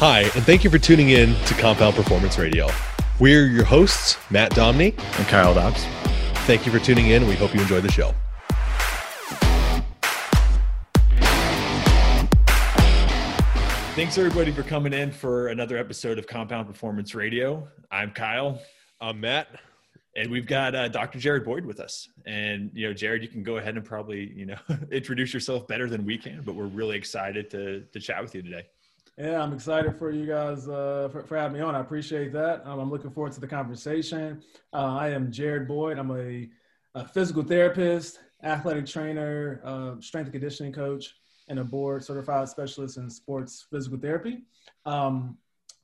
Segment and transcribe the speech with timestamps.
[0.00, 2.68] Hi, and thank you for tuning in to Compound Performance Radio.
[3.18, 5.82] We're your hosts, Matt Domney and Kyle Dobbs.
[6.46, 7.26] Thank you for tuning in.
[7.26, 8.14] We hope you enjoy the show.
[13.96, 17.66] Thanks everybody for coming in for another episode of Compound Performance Radio.
[17.90, 18.60] I'm Kyle.
[19.00, 19.48] I'm Matt.
[20.14, 21.18] And we've got uh, Dr.
[21.18, 22.08] Jared Boyd with us.
[22.24, 24.58] And, you know, Jared, you can go ahead and probably, you know,
[24.92, 28.42] introduce yourself better than we can, but we're really excited to, to chat with you
[28.42, 28.66] today.
[29.18, 31.74] Yeah, I'm excited for you guys uh, for, for, having me on.
[31.74, 32.64] I appreciate that.
[32.64, 34.40] Um, I'm looking forward to the conversation.
[34.72, 35.98] Uh, I am Jared Boyd.
[35.98, 36.48] I'm a,
[36.94, 41.16] a physical therapist, athletic trainer, uh, strength and conditioning coach,
[41.48, 44.44] and a board certified specialist in sports physical therapy.
[44.86, 45.36] Um,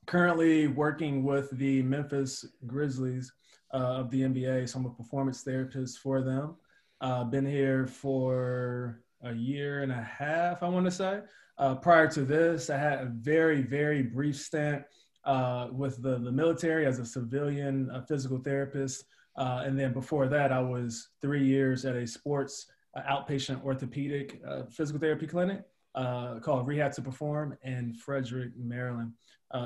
[0.05, 3.33] currently working with the Memphis Grizzlies
[3.73, 4.69] uh, of the NBA.
[4.69, 6.55] So I'm a performance therapist for them.
[7.01, 11.19] Uh, been here for a year and a half, I want to say.
[11.57, 14.83] Uh, prior to this, I had a very, very brief stint
[15.23, 19.05] uh, with the, the military as a civilian a physical therapist.
[19.37, 24.41] Uh, and then before that, I was three years at a sports uh, outpatient orthopedic
[24.47, 25.63] uh, physical therapy clinic
[25.95, 29.13] uh, called Rehab to Perform in Frederick, Maryland.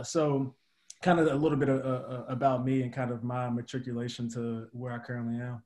[0.04, 0.56] so,
[1.02, 4.92] kind of a little bit of, about me and kind of my matriculation to where
[4.92, 5.64] I currently am.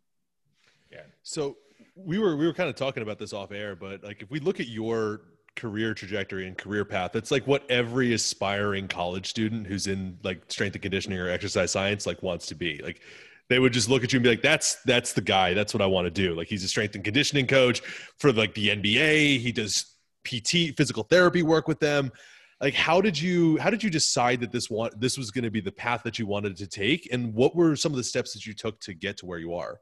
[0.92, 1.00] Yeah.
[1.24, 1.58] So
[1.96, 4.40] we were we were kind of talking about this off air, but like if we
[4.40, 5.22] look at your
[5.56, 7.16] career trajectory and career path.
[7.16, 11.72] It's like what every aspiring college student who's in like strength and conditioning or exercise
[11.72, 12.80] science like wants to be.
[12.84, 13.02] Like
[13.50, 15.54] they would just look at you and be like that's that's the guy.
[15.54, 16.34] That's what i want to do.
[16.34, 17.82] Like he's a strength and conditioning coach
[18.20, 22.12] for like the nba he does pt physical therapy work with them.
[22.60, 25.52] Like how did you how did you decide that this want this was going to
[25.52, 27.10] be the path that you wanted to take?
[27.12, 29.54] And what were some of the steps that you took to get to where you
[29.54, 29.80] are?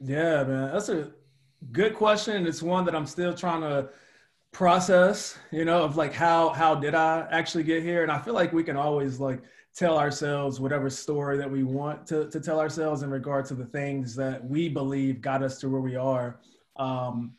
[0.00, 1.12] Yeah man that's a
[1.70, 2.46] good question.
[2.48, 3.90] It's one that i'm still trying to
[4.54, 8.04] process you know of like how how did i actually get here?
[8.04, 9.42] And i feel like we can always like
[9.74, 13.64] tell ourselves whatever story that we want to, to tell ourselves in regard to the
[13.66, 16.38] things that we believe got us to where we are.
[16.76, 17.32] Um,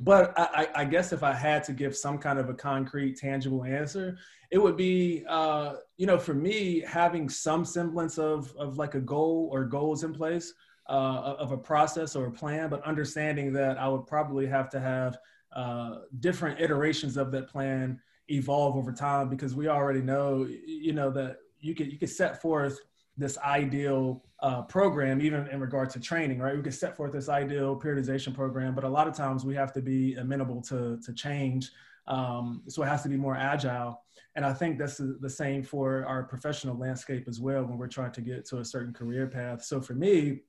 [0.00, 3.64] but I, I, guess if i had to give some kind of a concrete tangible
[3.64, 4.18] answer
[4.50, 9.00] it would be uh, you know for me having some semblance of of like a
[9.00, 10.52] goal or goals in place
[10.90, 14.78] uh, of a process or a plan but understanding that i would probably have to
[14.78, 15.16] have
[15.56, 21.10] uh, different iterations of that plan evolve over time because we already know, you know,
[21.10, 22.78] that you could you could set forth
[23.16, 26.54] this ideal uh, program, even in regard to training, right?
[26.54, 29.72] We could set forth this ideal periodization program, but a lot of times we have
[29.72, 31.70] to be amenable to to change.
[32.06, 34.02] Um, so it has to be more agile.
[34.36, 37.88] And I think that's the, the same for our professional landscape as well when we're
[37.88, 39.64] trying to get to a certain career path.
[39.64, 40.42] So for me,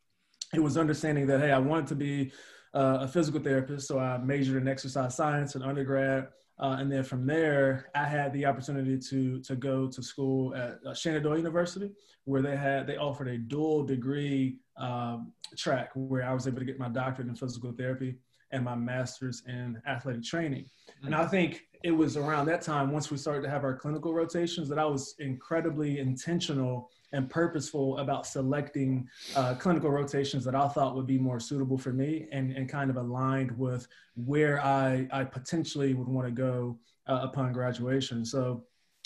[0.53, 2.33] it was understanding that hey, I wanted to be
[2.73, 6.27] uh, a physical therapist, so I majored in exercise science in undergrad.
[6.59, 10.79] Uh, and then from there, I had the opportunity to to go to school at
[10.85, 11.91] uh, Shenandoah University,
[12.25, 16.65] where they had they offered a dual degree um, track where I was able to
[16.65, 18.17] get my doctorate in physical therapy
[18.51, 20.65] and my master's in athletic training.
[21.03, 24.13] And I think it was around that time, once we started to have our clinical
[24.13, 30.67] rotations, that I was incredibly intentional and purposeful about selecting uh, clinical rotations that I
[30.67, 35.07] thought would be more suitable for me and, and kind of aligned with where I,
[35.11, 38.25] I potentially would want to go uh, upon graduation.
[38.25, 38.63] So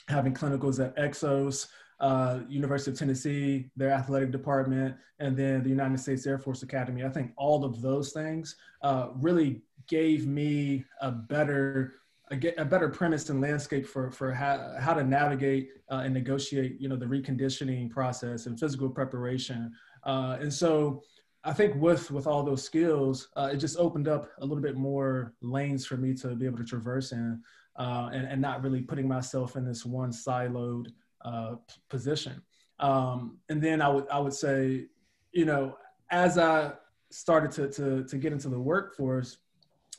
[0.07, 1.67] having clinicals at Exos,
[1.99, 7.03] uh, University of Tennessee, their athletic department, and then the United States Air Force Academy.
[7.03, 12.00] I think all of those things uh, really gave me a better
[12.31, 16.79] a, a, better premise and landscape for for how, how to navigate uh, and negotiate
[16.79, 19.71] you know the reconditioning process and physical preparation
[20.05, 21.01] uh, and so
[21.43, 24.75] I think with with all those skills, uh, it just opened up a little bit
[24.75, 27.41] more lanes for me to be able to traverse in,
[27.77, 30.91] uh, and, and not really putting myself in this one siloed
[31.25, 31.55] uh,
[31.89, 32.41] position.
[32.79, 34.85] Um, and then I would I would say,
[35.31, 35.77] you know,
[36.11, 36.73] as I
[37.09, 39.37] started to to, to get into the workforce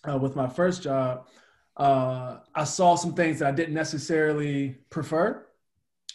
[0.09, 1.27] uh, with my first job,
[1.77, 5.47] uh, I saw some things that I didn't necessarily prefer.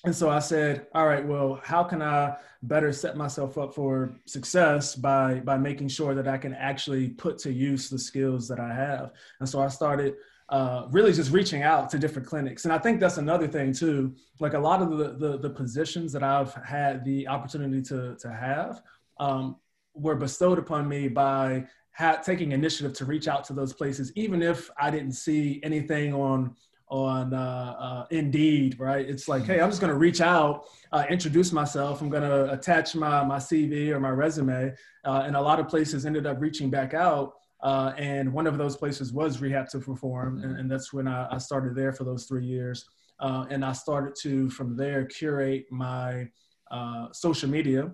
[0.05, 4.15] And so I said, all right, well, how can I better set myself up for
[4.25, 8.59] success by by making sure that I can actually put to use the skills that
[8.59, 9.11] I have?
[9.39, 10.15] And so I started
[10.49, 12.63] uh, really just reaching out to different clinics.
[12.63, 14.15] And I think that's another thing too.
[14.39, 18.31] Like a lot of the the, the positions that I've had the opportunity to to
[18.31, 18.81] have
[19.19, 19.57] um,
[19.93, 21.65] were bestowed upon me by
[21.97, 26.13] ha- taking initiative to reach out to those places, even if I didn't see anything
[26.13, 26.55] on
[26.89, 29.05] on uh, uh, Indeed, right?
[29.05, 32.01] It's like, hey, I'm just going to reach out, uh, introduce myself.
[32.01, 34.73] I'm going to attach my my CV or my resume,
[35.03, 37.33] uh, and a lot of places ended up reaching back out.
[37.61, 41.27] Uh, and one of those places was Rehab to Perform, and, and that's when I,
[41.31, 42.85] I, started there for those three years.
[43.19, 46.29] uh, and I started to from there curate my
[46.69, 47.91] uh, social media,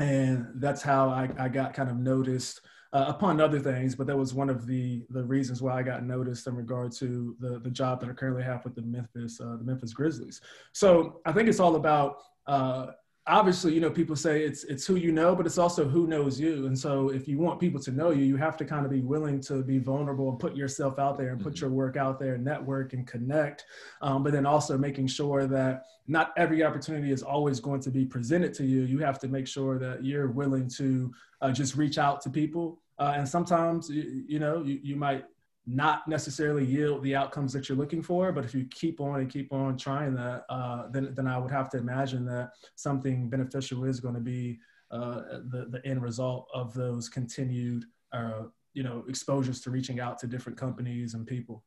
[0.00, 2.60] and that's how I, I got kind of noticed.
[2.90, 6.04] Uh, upon other things, but that was one of the the reasons why I got
[6.04, 9.56] noticed in regard to the the job that I currently have with the Memphis uh,
[9.58, 10.40] the Memphis Grizzlies.
[10.72, 12.92] So I think it's all about uh,
[13.28, 16.40] obviously, you know, people say it's it's who you know, but it's also who knows
[16.40, 16.66] you.
[16.66, 19.00] And so, if you want people to know you, you have to kind of be
[19.00, 21.66] willing to be vulnerable and put yourself out there and put mm-hmm.
[21.66, 23.66] your work out there, and network and connect.
[24.02, 28.04] Um, but then also making sure that not every opportunity is always going to be
[28.04, 28.82] presented to you.
[28.82, 32.80] You have to make sure that you're willing to uh, just reach out to people.
[32.98, 35.24] Uh, and sometimes, you, you know, you, you might
[35.68, 38.32] not necessarily yield the outcomes that you're looking for.
[38.32, 41.50] But if you keep on and keep on trying that, uh, then then I would
[41.50, 44.58] have to imagine that something beneficial is going to be
[44.90, 45.20] uh,
[45.50, 50.26] the the end result of those continued uh, you know exposures to reaching out to
[50.26, 51.64] different companies and people.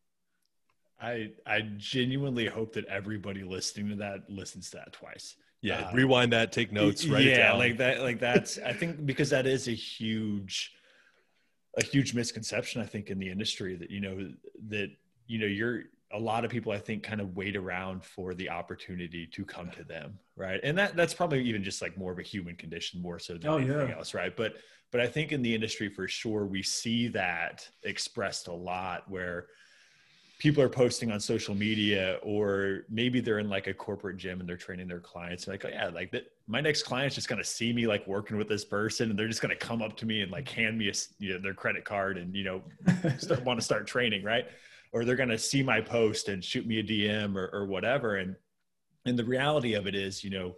[0.99, 5.35] I I genuinely hope that everybody listening to that listens to that twice.
[5.61, 8.57] Yeah, uh, rewind that, take notes, write yeah, like that, like that's.
[8.57, 10.73] I think because that is a huge
[11.77, 14.29] a huge misconception i think in the industry that you know
[14.67, 14.89] that
[15.27, 15.83] you know you're
[16.13, 19.69] a lot of people i think kind of wait around for the opportunity to come
[19.71, 23.01] to them right and that that's probably even just like more of a human condition
[23.01, 23.95] more so than oh, anything yeah.
[23.95, 24.55] else right but
[24.91, 29.47] but i think in the industry for sure we see that expressed a lot where
[30.41, 34.49] people are posting on social media or maybe they're in like a corporate gym and
[34.49, 37.47] they're training their clients like oh yeah like that my next client's just going to
[37.47, 40.07] see me like working with this person and they're just going to come up to
[40.07, 42.63] me and like hand me a, you know, their credit card and you know
[43.45, 44.47] want to start training right?
[44.93, 48.15] Or they're going to see my post and shoot me a dm or, or whatever
[48.15, 48.35] and
[49.05, 50.55] and the reality of it is you know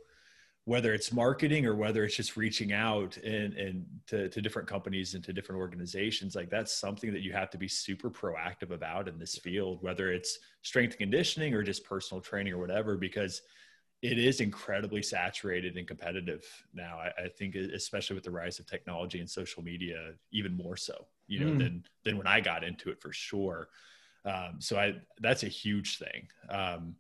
[0.66, 5.14] whether it's marketing or whether it's just reaching out and, and to, to different companies
[5.14, 9.08] and to different organizations like that's something that you have to be super proactive about
[9.08, 13.42] in this field whether it's strength and conditioning or just personal training or whatever because
[14.02, 18.66] it is incredibly saturated and competitive now I, I think especially with the rise of
[18.66, 21.60] technology and social media even more so you know mm.
[21.60, 23.70] than than when i got into it for sure.
[24.26, 26.28] Um, so i that's a huge thing.
[26.50, 26.96] Um,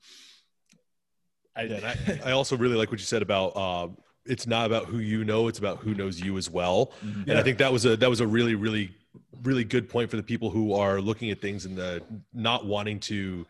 [1.55, 3.87] I, yeah, I, I, also really like what you said about uh,
[4.25, 6.93] it's not about who you know, it's about who knows you as well.
[7.05, 7.29] Mm-hmm.
[7.29, 8.91] And I think that was a that was a really really
[9.43, 12.01] really good point for the people who are looking at things and the
[12.33, 13.45] not wanting to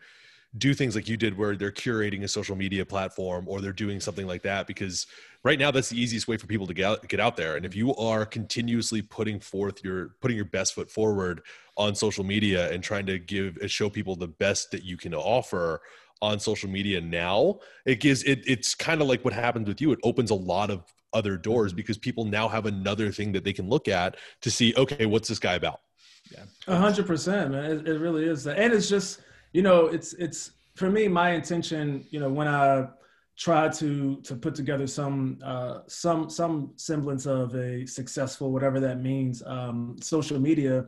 [0.56, 3.98] do things like you did where they're curating a social media platform or they're doing
[3.98, 5.06] something like that because
[5.42, 7.66] right now that's the easiest way for people to get out, get out there and
[7.66, 11.42] if you are continuously putting forth your putting your best foot forward
[11.76, 15.80] on social media and trying to give show people the best that you can offer
[16.24, 19.92] on social media now it gives it it's kind of like what happens with you
[19.92, 20.82] it opens a lot of
[21.12, 21.76] other doors mm-hmm.
[21.76, 25.28] because people now have another thing that they can look at to see okay what's
[25.28, 25.80] this guy about
[26.32, 29.20] yeah a hundred percent man it, it really is and it's just
[29.52, 32.86] you know it's it's for me my intention you know when i
[33.36, 39.00] try to to put together some uh, some some semblance of a successful whatever that
[39.02, 40.86] means um, social media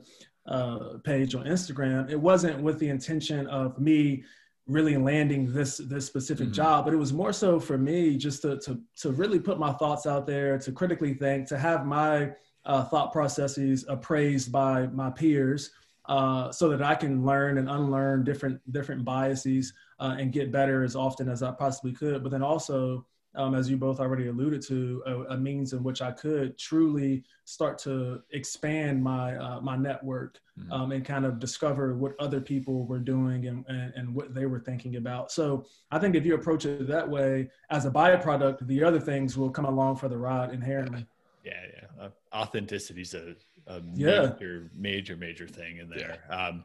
[0.49, 2.09] uh, page on Instagram.
[2.11, 4.23] It wasn't with the intention of me
[4.67, 6.55] really landing this this specific mm-hmm.
[6.55, 9.73] job but it was more so for me just to, to to really put my
[9.73, 12.31] thoughts out there to critically think to have my
[12.65, 15.71] uh, thought processes appraised by my peers
[16.09, 20.83] uh, so that I can learn and unlearn different different biases uh, and get better
[20.83, 22.23] as often as I possibly could.
[22.23, 26.00] But then also um, as you both already alluded to, a, a, means in which
[26.02, 30.73] I could truly start to expand my uh, my network mm-hmm.
[30.73, 34.47] um, and kind of discover what other people were doing and, and, and, what they
[34.47, 35.31] were thinking about.
[35.31, 39.37] So I think if you approach it that way, as a byproduct, the other things
[39.37, 41.07] will come along for the ride inherently.
[41.45, 42.05] Yeah, yeah.
[42.05, 44.33] Uh, authenticity is a, a yeah.
[44.33, 46.19] major, major, major thing in there.
[46.28, 46.37] Yeah.
[46.37, 46.64] Um,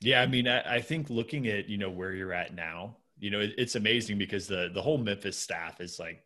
[0.00, 3.30] yeah, I mean, I, I think looking at you know where you're at now you
[3.30, 6.24] know, it, it's amazing because the the whole Memphis staff is like,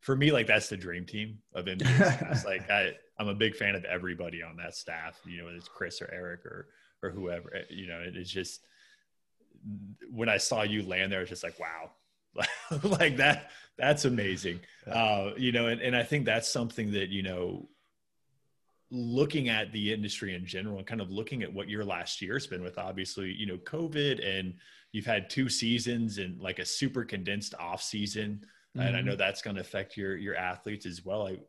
[0.00, 2.30] for me, like that's the dream team of NBA.
[2.30, 5.18] it's like I I'm a big fan of everybody on that staff.
[5.24, 6.68] You know, whether it's Chris or Eric or
[7.02, 7.56] or whoever.
[7.56, 8.60] Eh, you know, it is just
[10.10, 11.92] when I saw you land there, it's just like wow.
[12.82, 17.22] like that that's amazing uh, you know and, and i think that's something that you
[17.22, 17.66] know
[18.90, 22.46] looking at the industry in general and kind of looking at what your last year's
[22.46, 24.52] been with obviously you know covid and
[24.96, 28.40] you've had two seasons and like a super condensed off season
[28.74, 28.86] mm-hmm.
[28.86, 29.18] and i know mm-hmm.
[29.18, 31.46] that's going to affect your your athletes as well like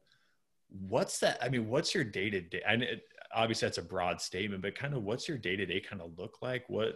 [0.89, 2.85] what's that i mean what's your day to day and
[3.33, 6.11] obviously that's a broad statement but kind of what's your day to day kind of
[6.17, 6.93] look like what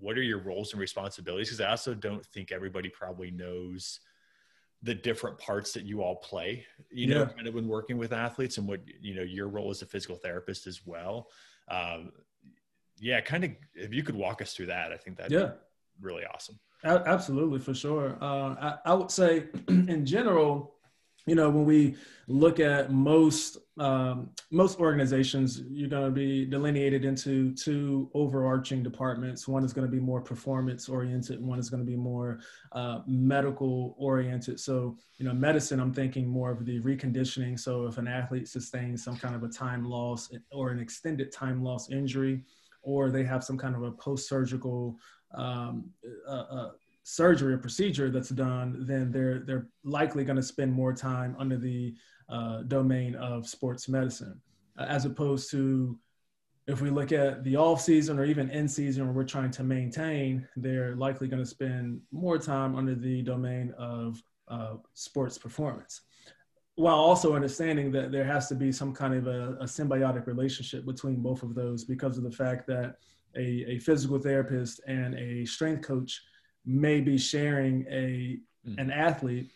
[0.00, 4.00] what are your roles and responsibilities because i also don't think everybody probably knows
[4.82, 7.24] the different parts that you all play, you know, yeah.
[7.24, 10.14] kind of when working with athletes and what, you know, your role as a physical
[10.14, 11.28] therapist as well.
[11.68, 12.12] Um,
[12.98, 15.52] yeah, kind of, if you could walk us through that, I think that yeah.
[16.00, 16.58] Really awesome.
[16.84, 18.18] Absolutely, for sure.
[18.20, 20.74] Uh, I, I, would say, in general,
[21.26, 21.96] you know, when we
[22.28, 29.48] look at most um, most organizations, you're going to be delineated into two overarching departments.
[29.48, 31.40] One is going to be more performance oriented.
[31.40, 32.38] One is going to be more
[32.72, 34.60] uh, medical oriented.
[34.60, 37.58] So, you know, medicine, I'm thinking more of the reconditioning.
[37.58, 41.64] So, if an athlete sustains some kind of a time loss or an extended time
[41.64, 42.44] loss injury,
[42.82, 44.98] or they have some kind of a post surgical
[45.34, 45.90] um,
[46.28, 46.70] uh, uh,
[47.02, 51.56] surgery or procedure that's done, then they're they're likely going to spend more time under
[51.56, 51.94] the
[52.28, 54.40] uh, domain of sports medicine,
[54.78, 55.98] uh, as opposed to
[56.66, 59.62] if we look at the off season or even in season where we're trying to
[59.62, 66.02] maintain, they're likely going to spend more time under the domain of uh, sports performance.
[66.76, 70.86] While also understanding that there has to be some kind of a, a symbiotic relationship
[70.86, 72.96] between both of those because of the fact that
[73.36, 76.22] a, a physical therapist and a strength coach
[76.64, 78.78] may be sharing a mm.
[78.78, 79.50] an athlete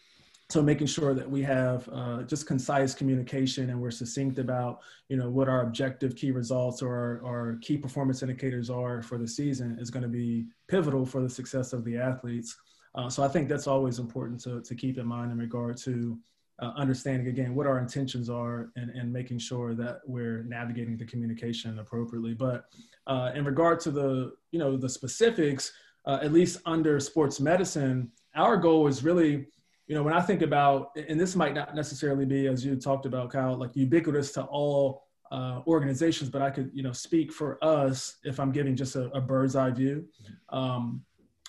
[0.50, 5.16] so making sure that we have uh, just concise communication and we're succinct about you
[5.16, 9.76] know what our objective key results or our, key performance indicators are for the season
[9.80, 12.56] is going to be pivotal for the success of the athletes
[12.94, 16.18] uh, so i think that's always important to, to keep in mind in regard to
[16.60, 21.04] uh, understanding again what our intentions are and, and making sure that we're navigating the
[21.04, 22.34] communication appropriately.
[22.34, 22.64] But
[23.06, 25.72] uh, in regard to the you know the specifics
[26.08, 29.46] uh, at least under sports medicine, our goal is really,
[29.86, 33.04] you know, when I think about, and this might not necessarily be, as you talked
[33.04, 37.62] about, Kyle, like ubiquitous to all uh, organizations, but I could, you know, speak for
[37.62, 40.06] us if I'm giving just a, a bird's eye view,
[40.48, 41.02] um,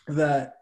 [0.07, 0.55] that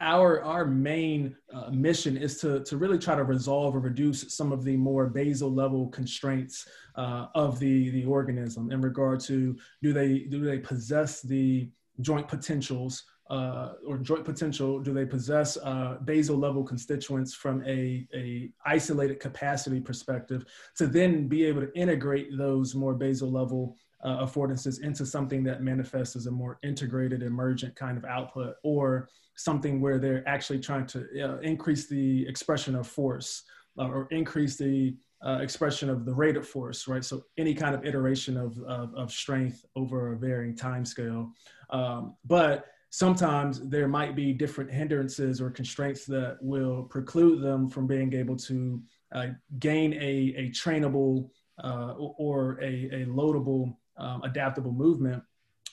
[0.00, 4.52] our our main uh, mission is to to really try to resolve or reduce some
[4.52, 6.66] of the more basal level constraints
[6.96, 11.68] uh, of the the organism in regard to do they do they possess the
[12.00, 18.06] joint potentials uh, or joint potential do they possess uh, basal level constituents from a,
[18.14, 20.44] a isolated capacity perspective
[20.76, 25.62] to then be able to integrate those more basal level uh, affordances into something that
[25.62, 30.86] manifests as a more integrated emergent kind of output or something where they're actually trying
[30.86, 33.44] to uh, increase the expression of force
[33.78, 37.04] uh, or increase the uh, expression of the rate of force, right?
[37.04, 41.32] So any kind of iteration of, of, of strength over a varying time scale.
[41.70, 47.86] Um, but sometimes there might be different hindrances or constraints that will preclude them from
[47.86, 48.82] being able to
[49.14, 49.26] uh,
[49.58, 51.30] gain a, a trainable
[51.62, 55.22] uh, or a, a loadable, um, adaptable movement,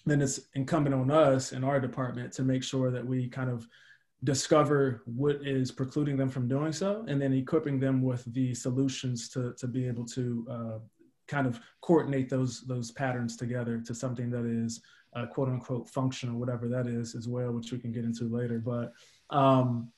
[0.05, 3.67] then it's incumbent on us in our department to make sure that we kind of
[4.23, 9.29] discover what is precluding them from doing so and then equipping them with the solutions
[9.29, 10.79] to, to be able to uh,
[11.27, 14.81] kind of coordinate those those patterns together to something that is
[15.15, 18.59] uh, quote unquote functional, whatever that is as well, which we can get into later.
[18.59, 18.93] But
[19.29, 19.91] um,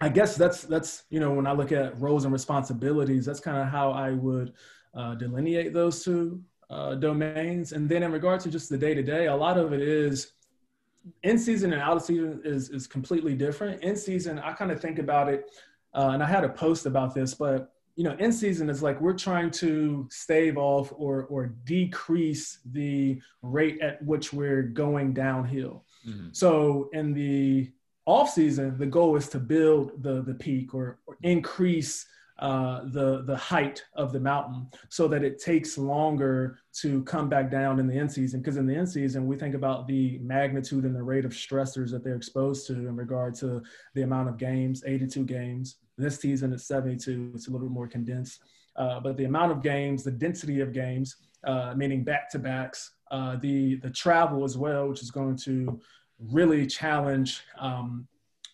[0.00, 3.58] I guess that's that's you know when I look at roles and responsibilities, that's kind
[3.58, 4.52] of how I would
[4.94, 7.72] uh, delineate those two uh, domains.
[7.72, 10.32] And then in regard to just the day to day, a lot of it is
[11.22, 13.82] in season and out of season is is completely different.
[13.82, 15.50] In season, I kind of think about it,
[15.94, 19.00] uh, and I had a post about this, but you know, in season is like
[19.00, 25.84] we're trying to stave off or or decrease the rate at which we're going downhill.
[26.06, 26.28] Mm-hmm.
[26.32, 27.72] So in the
[28.04, 32.06] off season, the goal is to build the the peak or, or increase
[32.38, 37.50] uh, the the height of the mountain so that it takes longer to come back
[37.50, 40.84] down in the end season because in the end season we think about the magnitude
[40.84, 43.62] and the rate of stressors that they're exposed to in regard to
[43.94, 47.32] the amount of games 82 games this season it's 72.
[47.34, 48.42] It's a little bit more condensed.
[48.76, 52.92] Uh, but the amount of games, the density of games, uh, meaning back to backs,
[53.10, 55.80] uh, the the travel as well, which is going to
[56.18, 58.06] really challenge um,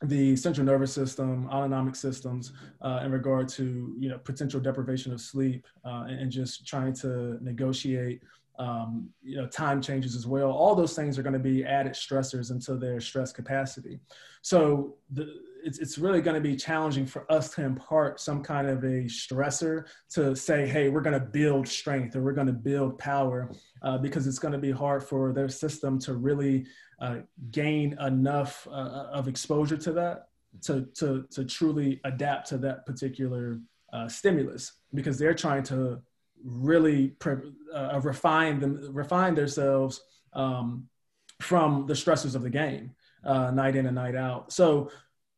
[0.04, 5.20] the central nervous system, autonomic systems, uh, in regard to you know potential deprivation of
[5.20, 8.22] sleep uh, and, and, just trying to negotiate
[8.58, 10.50] um, you know time changes as well.
[10.50, 14.00] All those things are going to be added stressors into their stress capacity.
[14.42, 15.28] So the
[15.62, 19.04] it's, it's really going to be challenging for us to impart some kind of a
[19.04, 23.50] stressor to say, hey, we're going to build strength or we're going to build power
[23.82, 26.66] uh, because it's going to be hard for their system to really
[27.02, 27.16] uh,
[27.50, 30.28] gain enough uh, of exposure to that
[30.62, 33.58] to, to, to truly adapt to that particular
[33.92, 36.00] uh, stimulus because they're trying to
[36.44, 40.00] really pre- uh, refine them, refine themselves
[40.32, 40.88] um,
[41.40, 42.92] from the stressors of the game.
[43.24, 44.52] Uh, night in and night out.
[44.52, 44.90] So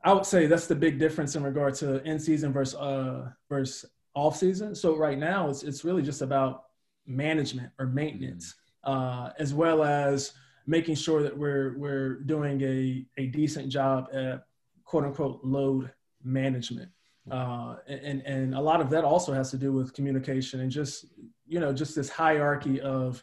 [0.02, 3.84] I would say that's the big difference in regard to in season versus uh versus
[4.14, 4.74] off season.
[4.74, 6.64] So right now it's it's really just about
[7.06, 8.54] management or maintenance,
[8.84, 10.32] uh, as well as
[10.66, 14.46] making sure that we're we're doing a a decent job at
[14.84, 15.90] quote unquote load
[16.22, 16.90] management.
[17.30, 21.06] Uh, and and a lot of that also has to do with communication and just
[21.46, 23.22] you know just this hierarchy of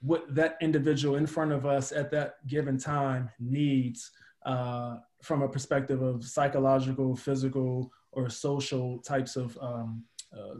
[0.00, 4.10] what that individual in front of us at that given time needs
[4.46, 10.54] uh, from a perspective of psychological, physical, or social types of um, uh,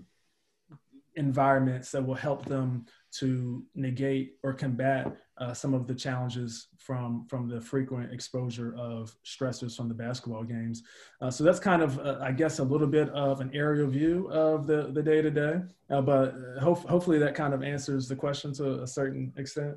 [1.15, 7.25] environments that will help them to negate or combat uh, some of the challenges from
[7.27, 10.83] from the frequent exposure of stressors from the basketball games.
[11.21, 14.29] Uh, so that's kind of, uh, I guess, a little bit of an aerial view
[14.31, 15.61] of the the day to day.
[15.89, 19.77] But hope, hopefully that kind of answers the question to a certain extent.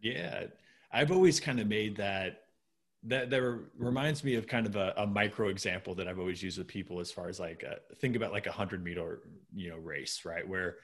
[0.00, 0.44] Yeah,
[0.92, 2.38] I've always kind of made that.
[3.06, 3.42] That, that
[3.76, 7.00] reminds me of kind of a, a, micro example that I've always used with people
[7.00, 10.46] as far as like uh, think about like a hundred meter you know race right
[10.46, 10.76] where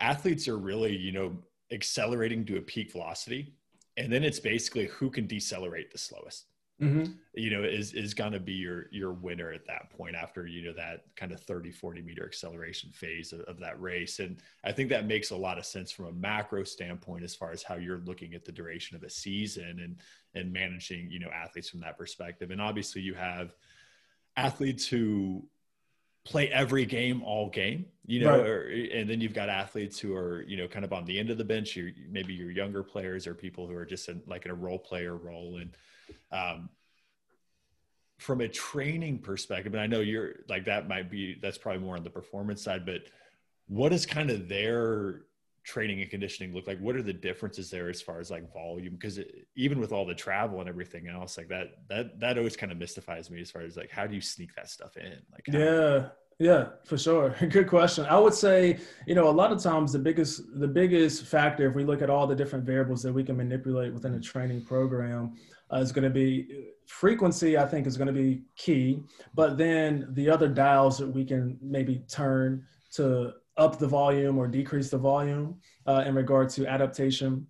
[0.00, 1.36] athletes are really you know
[1.72, 3.52] accelerating to a peak velocity
[3.98, 6.46] and then it's basically who can decelerate the slowest.
[6.80, 7.10] Mm-hmm.
[7.34, 10.64] you know is is going to be your your winner at that point after you
[10.64, 14.20] know that kind of 30 40 meter acceleration phase of, of, that race.
[14.20, 17.50] And i think that makes a lot of sense from a macro standpoint as far
[17.50, 19.96] as how you're looking at the duration of a season and
[20.34, 22.52] and managing you know athletes from that perspective.
[22.52, 23.56] And obviously you have
[24.36, 25.48] athletes who
[26.28, 28.46] play every game all game you know right.
[28.46, 31.30] or, and then you've got athletes who are you know kind of on the end
[31.30, 34.44] of the bench you maybe your younger players or people who are just in like
[34.44, 35.74] in a role player role and
[36.30, 36.68] um,
[38.18, 41.96] from a training perspective and i know you're like that might be that's probably more
[41.96, 43.00] on the performance side but
[43.68, 45.22] what is kind of their
[45.68, 46.78] training and conditioning look like?
[46.80, 48.94] What are the differences there as far as like volume?
[48.94, 49.20] Because
[49.54, 52.78] even with all the travel and everything else like that that that always kind of
[52.78, 55.18] mystifies me as far as like how do you sneak that stuff in?
[55.32, 56.08] Like how- yeah.
[56.40, 57.34] Yeah for sure.
[57.50, 58.06] Good question.
[58.06, 61.74] I would say you know a lot of times the biggest the biggest factor if
[61.74, 65.34] we look at all the different variables that we can manipulate within a training program
[65.72, 66.30] uh, is going to be
[66.86, 69.02] frequency i think is going to be key.
[69.34, 74.46] But then the other dials that we can maybe turn to up the volume or
[74.46, 77.46] decrease the volume uh, in regard to adaptation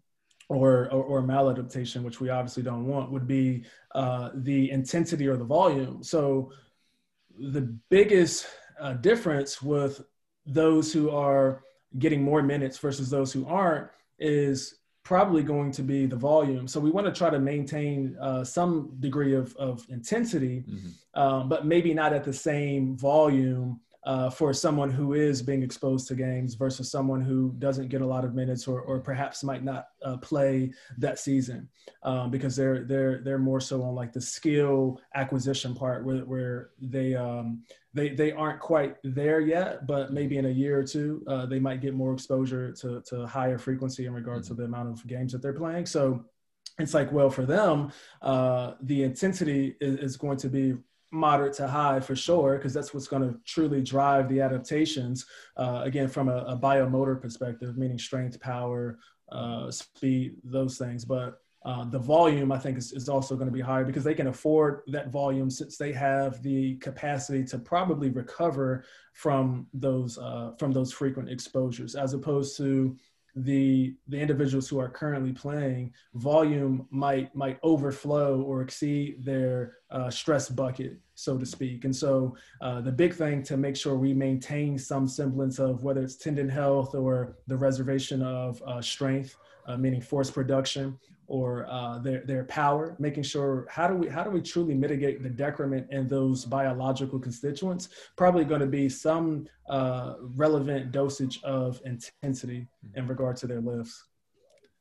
[0.49, 5.37] or, or, or, maladaptation, which we obviously don't want, would be uh, the intensity or
[5.37, 6.03] the volume.
[6.03, 6.51] So
[7.39, 8.47] the biggest
[8.81, 10.03] uh, difference with
[10.47, 11.65] those who are
[11.99, 16.67] getting more minutes versus those who aren't is probably going to be the volume.
[16.67, 21.21] So we want to try to maintain uh, some degree of, of intensity, mm-hmm.
[21.21, 26.07] um, but maybe not at the same volume uh, for someone who is being exposed
[26.09, 29.65] to games versus someone who doesn't get a lot of minutes or, or perhaps might
[29.65, 31.69] not uh, play that season
[32.05, 36.71] um, because they're they're they're more so on like the skill acquisition part where, where
[36.81, 41.23] they um, they they aren't quite there yet but maybe in a year or two
[41.27, 44.57] uh, they might get more exposure to to higher frequency in regards mm-hmm.
[44.57, 46.25] to the amount of games that they're playing so
[46.79, 47.91] it's like well for them
[48.23, 50.77] uh, the intensity is, is going to be
[51.11, 55.27] moderate to high for sure, because that's what's going to truly drive the adaptations.
[55.57, 58.99] Uh, again, from a, a, biomotor perspective, meaning strength, power,
[59.33, 61.05] uh, speed, those things.
[61.05, 64.15] But uh, the volume, I think, is, is also going to be higher because they
[64.15, 70.53] can afford that volume since they have the capacity to probably recover from those uh,
[70.59, 72.97] from those frequent exposures, as opposed to
[73.45, 80.11] the the individuals who are currently playing volume might might overflow or exceed their uh,
[80.11, 81.85] stress bucket so to speak.
[81.85, 86.01] And so uh, the big thing to make sure we maintain some semblance of whether
[86.01, 90.97] it's tendon health or the reservation of uh, strength uh, meaning force production
[91.29, 95.23] or uh, their their power, making sure how do we how do we truly mitigate
[95.23, 97.91] the decrement in those biological constituents?
[98.17, 104.05] Probably going to be some uh, relevant dosage of intensity in regard to their lifts.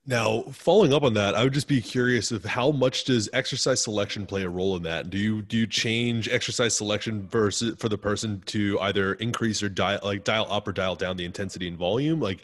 [0.09, 3.83] Now, following up on that, I would just be curious of how much does exercise
[3.83, 5.09] selection play a role in that?
[5.09, 9.67] Do you do you change exercise selection versus for the person to either increase or
[9.67, 12.21] dial like dial up or dial down the intensity and volume?
[12.21, 12.39] Like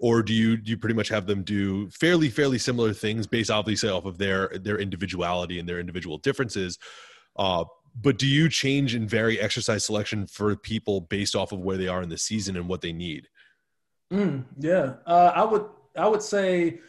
[0.00, 3.50] or do you do you pretty much have them do fairly fairly similar things based
[3.50, 6.78] obviously off of their their individuality and their individual differences?
[7.36, 7.64] Uh,
[8.00, 11.88] but do you change and vary exercise selection for people based off of where they
[11.88, 13.28] are in the season and what they need?
[14.12, 14.94] Mm, yeah.
[15.06, 16.80] Uh, i would i would say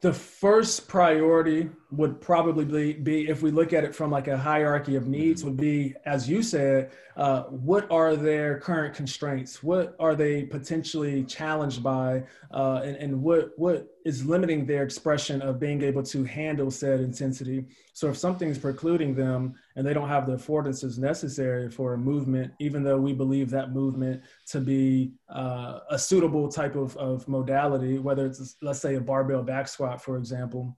[0.00, 4.96] the first priority would probably be if we look at it from like a hierarchy
[4.96, 9.62] of needs would be as you said uh, what are their current constraints?
[9.62, 12.24] What are they potentially challenged by?
[12.52, 17.00] Uh, and, and what what is limiting their expression of being able to handle said
[17.00, 17.64] intensity?
[17.94, 22.52] So if something's precluding them and they don't have the affordances necessary for a movement
[22.60, 27.98] even though we believe that movement to be uh, a suitable type of, of modality
[27.98, 30.76] whether it's let's say a barbell back squat for example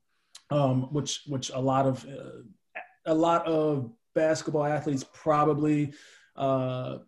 [0.51, 2.43] um, which which a lot of uh,
[3.07, 5.93] a lot of basketball athletes probably
[6.37, 6.99] uh,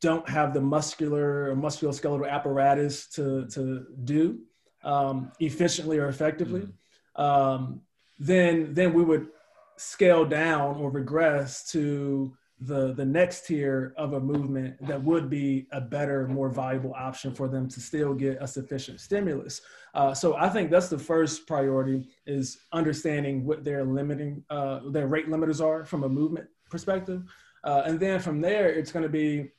[0.00, 4.40] don't have the muscular or musculoskeletal apparatus to to do
[4.84, 6.62] um, efficiently or effectively.
[6.62, 7.22] Mm-hmm.
[7.22, 7.82] Um,
[8.18, 9.28] then then we would
[9.76, 15.66] scale down or regress to the the next tier of a movement that would be
[15.72, 19.60] a better, more valuable option for them to still get a sufficient stimulus.
[19.94, 25.08] Uh, so I think that's the first priority is understanding what their limiting uh, their
[25.08, 27.22] rate limiters are from a movement perspective,
[27.64, 29.50] uh, and then from there it's going to be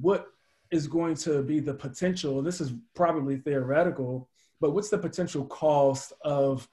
[0.00, 0.26] what
[0.70, 2.42] is going to be the potential.
[2.42, 4.28] This is probably theoretical,
[4.60, 6.68] but what's the potential cost of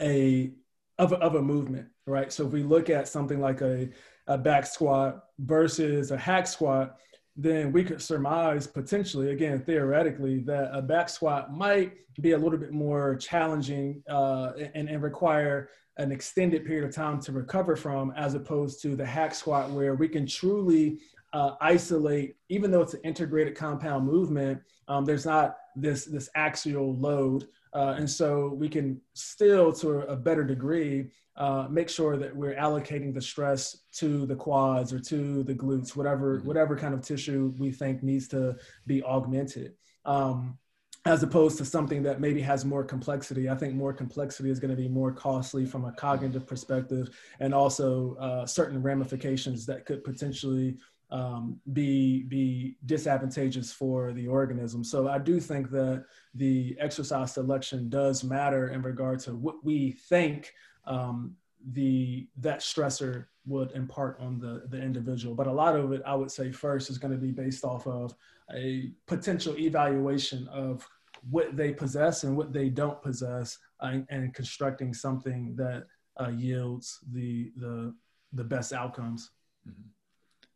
[0.00, 0.52] a
[0.98, 2.32] of a, of a movement, right?
[2.32, 3.88] So if we look at something like a
[4.26, 6.96] a back squat versus a hack squat,
[7.36, 12.58] then we could surmise potentially, again, theoretically, that a back squat might be a little
[12.58, 18.12] bit more challenging uh, and, and require an extended period of time to recover from,
[18.16, 20.98] as opposed to the hack squat, where we can truly
[21.32, 26.94] uh, isolate, even though it's an integrated compound movement, um, there's not this, this axial
[26.96, 27.46] load.
[27.76, 32.54] Uh, and so we can still, to a better degree, uh, make sure that we're
[32.54, 36.48] allocating the stress to the quads or to the glutes, whatever mm-hmm.
[36.48, 39.74] whatever kind of tissue we think needs to be augmented.
[40.06, 40.58] Um,
[41.04, 43.48] as opposed to something that maybe has more complexity.
[43.48, 47.10] I think more complexity is going to be more costly from a cognitive perspective,
[47.40, 50.78] and also uh, certain ramifications that could potentially
[51.10, 54.82] um, be be disadvantageous for the organism.
[54.82, 59.92] So I do think that the exercise selection does matter in regard to what we
[59.92, 60.52] think
[60.84, 61.36] um,
[61.72, 65.34] the that stressor would impart on the the individual.
[65.34, 67.86] But a lot of it, I would say, first is going to be based off
[67.86, 68.14] of
[68.54, 70.86] a potential evaluation of
[71.30, 75.84] what they possess and what they don't possess, uh, and constructing something that
[76.20, 77.94] uh, yields the the
[78.32, 79.30] the best outcomes.
[79.68, 79.88] Mm-hmm.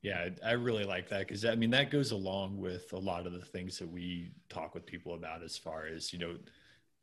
[0.03, 3.33] Yeah, I really like that because I mean that goes along with a lot of
[3.33, 6.37] the things that we talk with people about as far as you know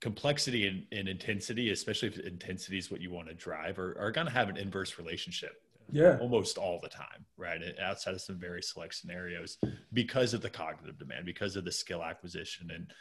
[0.02, 4.12] complexity and, and, intensity, especially if intensity is what you want to drive, are, are
[4.12, 5.62] going to have an inverse relationship.
[5.92, 6.18] Yeah.
[6.20, 7.62] Almost all the time, right?
[7.82, 9.58] Outside of some very select scenarios
[9.94, 12.70] because of the cognitive demand, because of the skill acquisition.
[12.72, 12.94] And,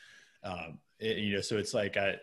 [0.45, 2.17] um, it, you know, so it's like, I,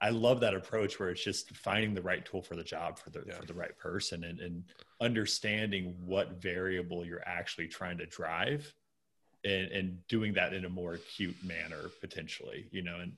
[0.00, 3.10] I love that approach where it's just finding the right tool for the job for
[3.10, 3.34] the, yeah.
[3.34, 4.64] for the right person and, and
[5.00, 8.72] understanding what variable you're actually trying to drive
[9.44, 13.12] and, and doing that in a more acute manner potentially, you know, and,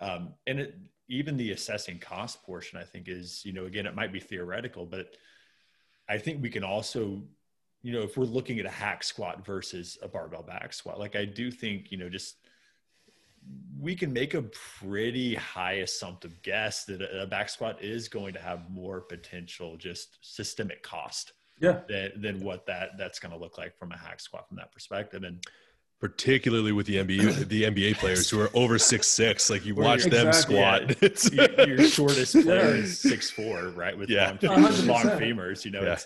[0.00, 3.94] um, and it, even the assessing cost portion, I think is, you know, again, it
[3.94, 5.14] might be theoretical, but
[6.08, 7.22] I think we can also,
[7.82, 11.16] you know, if we're looking at a hack squat versus a barbell back squat, like
[11.16, 12.36] I do think, you know, just
[13.80, 18.40] we can make a pretty high assumptive guess that a back squat is going to
[18.40, 21.80] have more potential just systemic cost yeah.
[21.88, 24.72] than, than what that that's going to look like from a hack squat from that
[24.72, 25.22] perspective.
[25.22, 25.42] And
[26.00, 29.50] particularly with the NBA the NBA players who are over six six.
[29.50, 30.96] Like you watch them squat.
[31.02, 31.64] Yeah.
[31.66, 33.96] your, shortest player is six four, right?
[33.96, 34.36] With yeah.
[34.42, 35.82] long, long femurs, you know.
[35.82, 35.98] Yeah.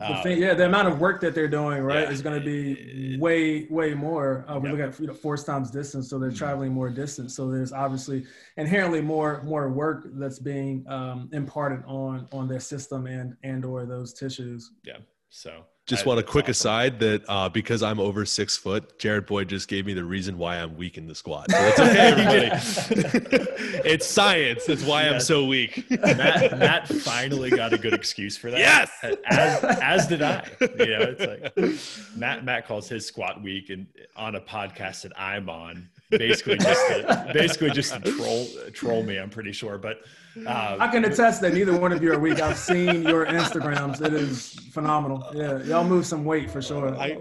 [0.00, 2.10] Um, the yeah, the amount of work that they're doing, right, yeah.
[2.10, 4.44] is going to be way, way more.
[4.48, 4.78] Uh, we yep.
[4.78, 6.38] look at you know, force times distance, so they're mm-hmm.
[6.38, 7.36] traveling more distance.
[7.36, 8.26] So there's obviously
[8.56, 13.86] inherently more, more work that's being um, imparted on on their system and and or
[13.86, 14.72] those tissues.
[14.84, 14.98] Yeah.
[15.28, 19.48] So just want a quick aside that uh, because I'm over six foot, Jared Boyd
[19.48, 21.50] just gave me the reason why I'm weak in the squat.
[21.50, 23.50] So it's okay, everybody.
[23.88, 24.64] it's science.
[24.64, 25.12] That's why yes.
[25.12, 25.84] I'm so weak.
[25.90, 28.58] Matt, Matt finally got a good excuse for that.
[28.58, 28.90] Yes,
[29.26, 30.48] as, as did I.
[30.60, 32.44] You know, it's like Matt.
[32.44, 37.30] Matt calls his squat weak, and on a podcast that I'm on, basically just to,
[37.34, 39.18] basically just to troll troll me.
[39.18, 40.02] I'm pretty sure, but
[40.36, 40.46] um,
[40.80, 42.40] I can attest that neither one of you are weak.
[42.40, 44.04] I've seen your Instagrams.
[44.04, 45.24] It is phenomenal.
[45.32, 46.94] Yeah, y'all move some weight for sure.
[46.96, 47.16] I,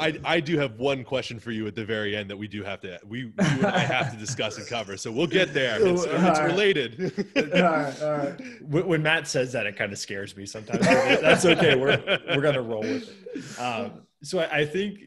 [0.00, 2.62] I, I do have one question for you at the very end that we do
[2.62, 4.96] have to we you and I have to discuss and cover.
[4.96, 5.76] So we'll get there.
[5.86, 7.12] It's, it's related.
[7.54, 8.40] all right, all right.
[8.62, 10.80] When, when, Matt says that, it kind of scares me sometimes.
[10.80, 11.74] That's okay.
[11.74, 13.60] We're we're gonna roll with it.
[13.60, 15.00] Um, so I, I think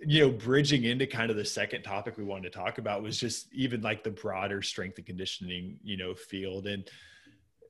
[0.00, 3.18] you know, bridging into kind of the second topic we wanted to talk about was
[3.18, 6.66] just even like the broader strength and conditioning, you know, field.
[6.66, 6.88] And,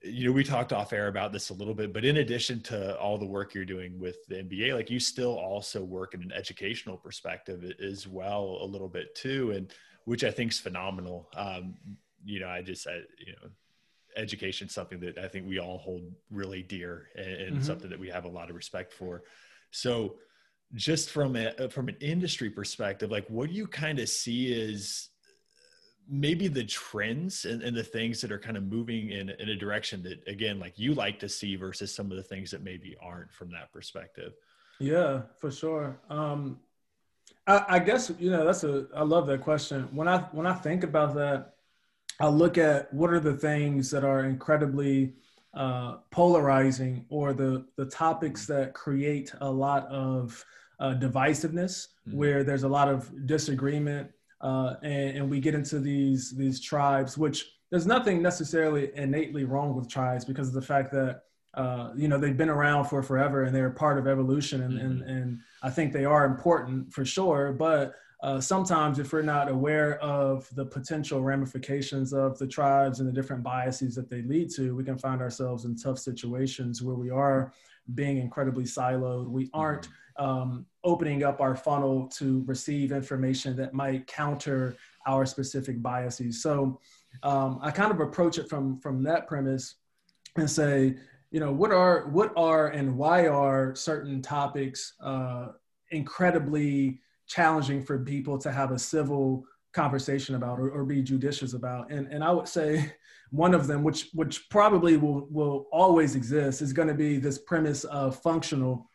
[0.03, 2.99] you know, we talked off air about this a little bit, but in addition to
[2.99, 6.33] all the work you're doing with the NBA, like you still also work in an
[6.33, 9.73] educational perspective as well, a little bit too, and
[10.05, 11.29] which I think is phenomenal.
[11.37, 11.75] Um,
[12.25, 13.49] you know, I just, I, you know,
[14.17, 17.65] education is something that I think we all hold really dear and, and mm-hmm.
[17.65, 19.23] something that we have a lot of respect for.
[19.71, 20.17] So,
[20.75, 25.11] just from a from an industry perspective like what do you kind of see as
[26.09, 29.57] maybe the trends and, and, the things that are kind of moving in, in a
[29.57, 32.97] direction that again like you like to see versus some of the things that maybe
[33.03, 34.33] aren't from that perspective?
[34.79, 35.99] Yeah for sure.
[36.11, 36.61] Um
[37.47, 39.89] I, I guess you know that's a i love that question.
[39.93, 41.55] When i when i think about that
[42.21, 45.15] i look at what are the things that are incredibly
[45.57, 50.45] uh, polarizing or the the topics that create a lot of
[50.81, 52.17] uh, divisiveness mm-hmm.
[52.17, 54.11] where there's a lot of disagreement
[54.43, 59.75] uh, and, and, we get into these these tribes, which there's nothing necessarily innately wrong
[59.75, 61.23] with tribes because of the fact that
[61.55, 64.87] uh, you know they've been around for forever and they're part of evolution, and mm-hmm.
[64.87, 67.53] and, and I think they are important for sure.
[67.53, 73.09] But uh, sometimes if we're not aware of the potential ramifications of the tribes and
[73.09, 76.97] the different biases that they lead to, we can find ourselves in tough situations where
[76.97, 77.53] we are
[77.95, 79.29] being incredibly siloed.
[79.29, 79.83] We aren't.
[79.83, 84.77] Mm-hmm um, opening up our funnel to receive information that might counter
[85.07, 86.43] our specific biases.
[86.43, 86.81] So
[87.23, 89.77] um, I kind of approach it from from that premise
[90.37, 90.97] and say,
[91.31, 95.49] you know, what are what are and why are certain topics uh,
[95.91, 101.91] incredibly challenging for people to have a civil conversation about or, or be judicious about?
[101.91, 102.93] And and I would say
[103.31, 107.39] one of them, which which probably will will always exist, is going to be this
[107.39, 108.89] premise of functional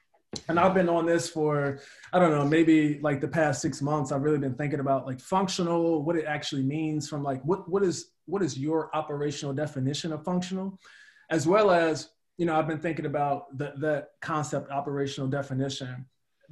[0.48, 1.80] and I've been on this for
[2.14, 4.12] I don't know maybe like the past six months.
[4.12, 7.84] I've really been thinking about like functional, what it actually means from like what what
[7.84, 10.80] is what is your operational definition of functional,
[11.30, 16.06] as well as you know I've been thinking about the, the concept operational definition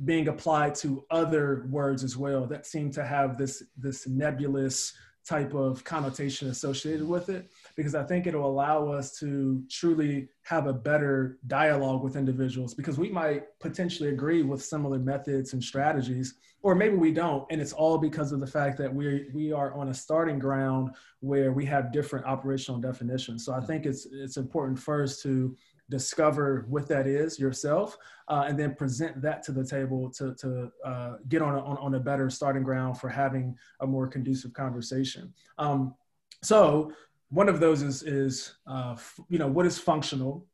[0.06, 4.94] being applied to other words as well that seem to have this this nebulous
[5.26, 10.66] type of connotation associated with it because I think it'll allow us to truly have
[10.66, 16.36] a better dialogue with individuals because we might potentially agree with similar methods and strategies
[16.62, 19.74] or maybe we don't and it's all because of the fact that we we are
[19.74, 23.46] on a starting ground where we have different operational definitions.
[23.46, 25.56] So I think it's it's important first to
[25.90, 27.98] discover what that is yourself,
[28.28, 31.78] uh, and then present that to the table to, to uh, get on a, on,
[31.78, 35.34] on, a better starting ground for having a more conducive conversation.
[35.58, 35.96] Um,
[36.44, 36.92] so
[37.30, 40.46] one of those is, is uh, f- you know, what is functional,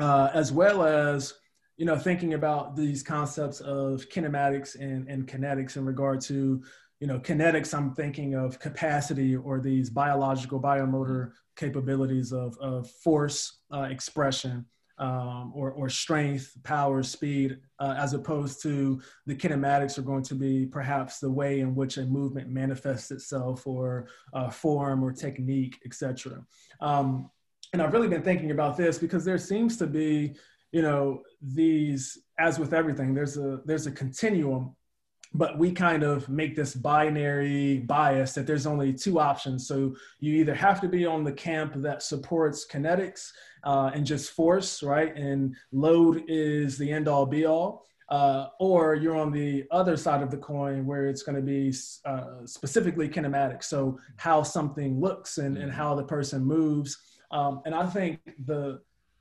[0.00, 1.34] uh, as well as,
[1.76, 6.62] you know, thinking about these concepts of kinematics and, and kinetics in regard to,
[7.04, 13.58] you know, kinetics, I'm thinking of capacity or these biological, biomotor capabilities of, of force
[13.70, 14.64] uh, expression
[14.96, 20.34] um, or, or strength, power, speed, uh, as opposed to the kinematics are going to
[20.34, 25.78] be perhaps the way in which a movement manifests itself or uh, form or technique,
[25.84, 26.42] etc.
[26.80, 27.30] Um,
[27.74, 30.36] and I've really been thinking about this because there seems to be,
[30.72, 34.74] you know, these, as with everything, there's a, there's a continuum
[35.34, 39.66] but we kind of make this binary bias that there's only two options.
[39.66, 43.30] So you either have to be on the camp that supports kinetics
[43.64, 45.14] uh, and just force, right?
[45.16, 47.84] And load is the end all be all.
[48.10, 51.74] Uh, or you're on the other side of the coin where it's going to be
[52.04, 53.64] uh, specifically kinematic.
[53.64, 56.98] So how something looks and, and how the person moves.
[57.30, 58.80] Um, and I think the,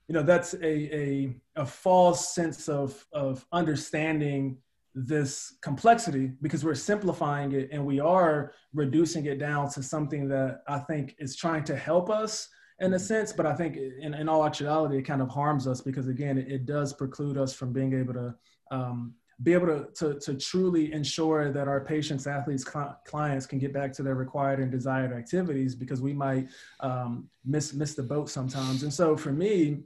[0.10, 4.58] you know, that's a, a, a false sense of, of understanding
[4.95, 10.62] this complexity because we're simplifying it and we are reducing it down to something that
[10.67, 14.27] I think is trying to help us in a sense, but I think in, in
[14.27, 17.71] all actuality, it kind of harms us because again, it, it does preclude us from
[17.71, 18.36] being able to
[18.71, 23.60] um, be able to, to, to, truly ensure that our patients, athletes, cl- clients can
[23.60, 26.47] get back to their required and desired activities because we might
[26.79, 28.84] um, miss, miss the boat sometimes.
[28.84, 29.84] And so for me,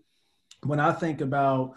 [0.63, 1.75] when I think about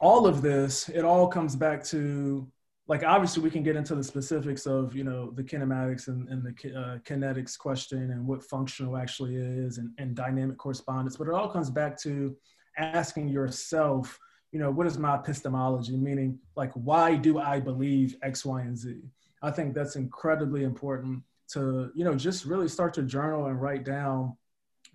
[0.00, 2.46] all of this, it all comes back to
[2.88, 6.42] like obviously we can get into the specifics of you know the kinematics and, and
[6.42, 11.34] the uh, kinetics question and what functional actually is and, and dynamic correspondence but it
[11.34, 12.34] all comes back to
[12.78, 14.18] asking yourself
[14.52, 15.96] you know what is my epistemology?
[15.96, 19.00] Meaning like why do i believe x y and z?
[19.42, 23.84] I think that's incredibly important to you know just really start to journal and write
[23.84, 24.36] down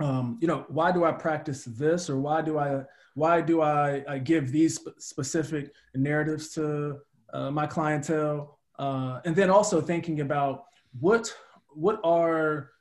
[0.02, 2.84] um, you know why do i practice this or why do i
[3.16, 7.00] why do i, I give these specific narratives to
[7.34, 10.66] uh, my clientele, uh, and then also thinking about
[11.00, 11.36] what
[11.74, 12.72] what are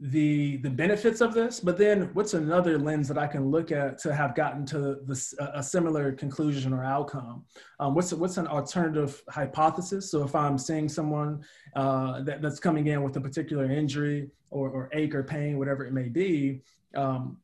[0.00, 3.98] the the benefits of this, but then what's another lens that I can look at
[3.98, 7.44] to have gotten to this, a similar conclusion or outcome?
[7.78, 10.10] Um, what's what's an alternative hypothesis?
[10.10, 11.44] So if I'm seeing someone
[11.76, 15.86] uh, that, that's coming in with a particular injury or, or ache or pain, whatever
[15.86, 16.62] it may be,
[16.96, 17.36] um,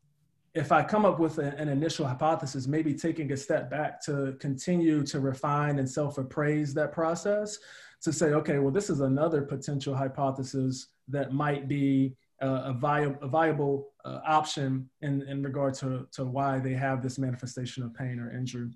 [0.58, 4.36] if I come up with a, an initial hypothesis, maybe taking a step back to
[4.40, 7.58] continue to refine and self appraise that process
[8.02, 13.18] to say, okay, well, this is another potential hypothesis that might be uh, a, viable,
[13.22, 17.94] a viable uh, option in, in regard to, to why they have this manifestation of
[17.94, 18.70] pain or injury.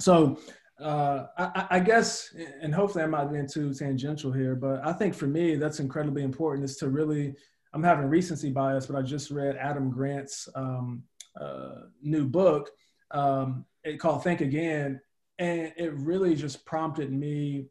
[0.00, 0.38] So
[0.80, 5.14] uh, I, I, guess, and hopefully I'm not being too tangential here, but I think
[5.14, 7.34] for me, that's incredibly important is to really,
[7.72, 11.02] I'm having recency bias, but I just read Adam Grant's um,
[11.38, 12.70] uh, new book
[13.10, 15.00] um, it called Think Again.
[15.38, 17.66] And it really just prompted me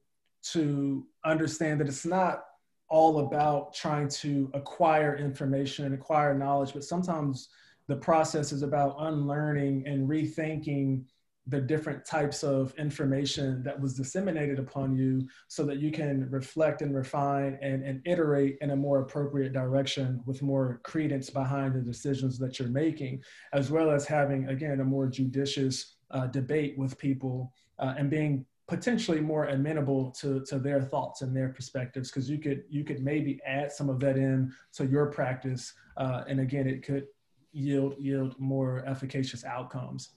[0.51, 2.45] to understand that it's not
[2.89, 7.49] all about trying to acquire information and acquire knowledge, but sometimes
[7.87, 11.03] the process is about unlearning and rethinking
[11.49, 16.81] the different types of information that was disseminated upon you so that you can reflect
[16.81, 21.81] and refine and, and iterate in a more appropriate direction with more credence behind the
[21.81, 26.97] decisions that you're making, as well as having, again, a more judicious uh, debate with
[26.97, 32.29] people uh, and being potentially more amenable to, to their thoughts and their perspectives because
[32.29, 36.39] you could you could maybe add some of that in to your practice uh, and
[36.39, 37.07] again it could
[37.51, 40.09] yield yield more efficacious outcomes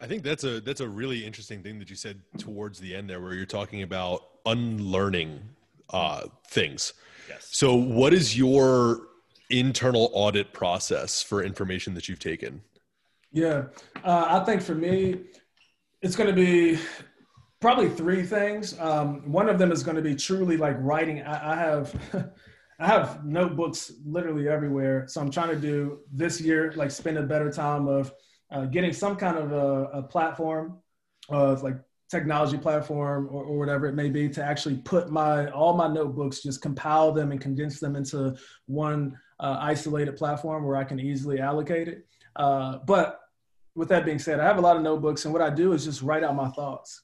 [0.00, 3.08] I think that's a that's a really interesting thing that you said towards the end
[3.08, 5.40] there, where you're talking about unlearning
[5.90, 6.92] uh, things.
[7.28, 7.48] Yes.
[7.50, 9.08] So, what is your
[9.48, 12.62] internal audit process for information that you've taken?
[13.32, 13.66] Yeah,
[14.04, 15.22] uh, I think for me,
[16.02, 16.78] it's going to be
[17.60, 18.78] probably three things.
[18.78, 21.22] Um, one of them is going to be truly like writing.
[21.22, 22.32] I, I have.
[22.78, 25.06] I have notebooks literally everywhere.
[25.08, 28.12] So I'm trying to do this year, like spend a better time of
[28.50, 30.78] uh, getting some kind of a, a platform,
[31.30, 31.76] uh, like
[32.08, 36.42] technology platform or, or, whatever it may be, to actually put my all my notebooks,
[36.42, 41.40] just compile them and condense them into one uh, isolated platform where I can easily
[41.40, 42.06] allocate it.
[42.36, 43.20] Uh, but
[43.74, 45.84] with that being said, I have a lot of notebooks, and what I do is
[45.84, 47.02] just write out my thoughts,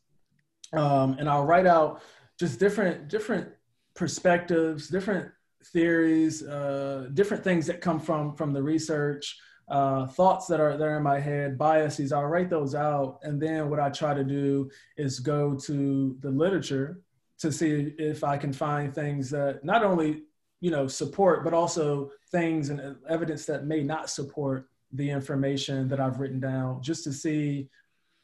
[0.72, 2.02] um, and I'll write out
[2.38, 3.48] just different different
[3.94, 5.30] perspectives, different
[5.72, 9.36] theories, uh, different things that come from from the research
[9.72, 13.18] uh, thoughts that are there in my head, biases, I'll write those out.
[13.22, 17.00] And then what I try to do is go to the literature
[17.38, 20.24] to see if I can find things that not only,
[20.60, 26.00] you know, support, but also things and evidence that may not support the information that
[26.00, 27.70] I've written down, just to see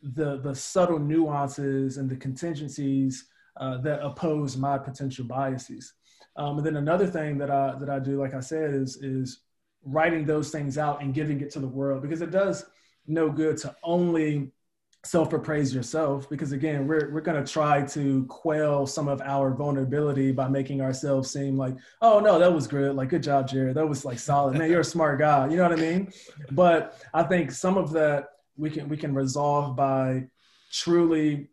[0.02, 3.24] the, the subtle nuances and the contingencies
[3.56, 5.94] uh, that oppose my potential biases.
[6.36, 9.40] Um, and then another thing that I, that I do, like I said, is, is
[9.84, 12.64] writing those things out and giving it to the world because it does
[13.06, 14.52] no good to only
[15.04, 19.54] self appraise yourself because again we're, we're going to try to quell some of our
[19.54, 22.94] vulnerability by making ourselves seem like oh no that was good.
[22.96, 23.76] Like good job jared.
[23.76, 24.58] That was like solid.
[24.58, 25.48] Man you're a smart guy.
[25.48, 26.12] You know what i mean?
[26.50, 30.26] But i think some of that we can we can resolve by
[30.72, 31.48] truly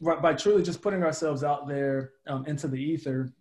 [0.00, 3.32] by truly just putting ourselves out there um, into the ether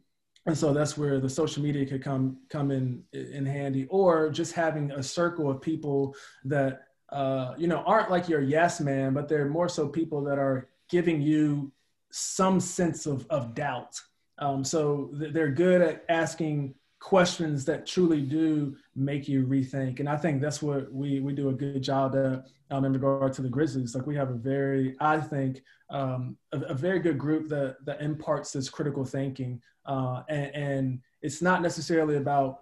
[0.46, 4.54] and so that's where the social media could come come in in handy or just
[4.54, 9.28] having a circle of people that uh, you know aren't like your yes man but
[9.28, 11.72] they're more so people that are giving you
[12.12, 14.00] some sense of, of doubt.
[14.40, 20.00] Um, so th- they're good at asking questions that truly do make you rethink.
[20.00, 23.34] And i think that's what we we do a good job at um, in regard
[23.34, 23.96] to the grizzlies.
[23.96, 28.02] Like we have a very i think um, a, a, very good group that that
[28.02, 29.62] imparts this critical thinking.
[29.86, 32.60] Uh, and, and it's not necessarily about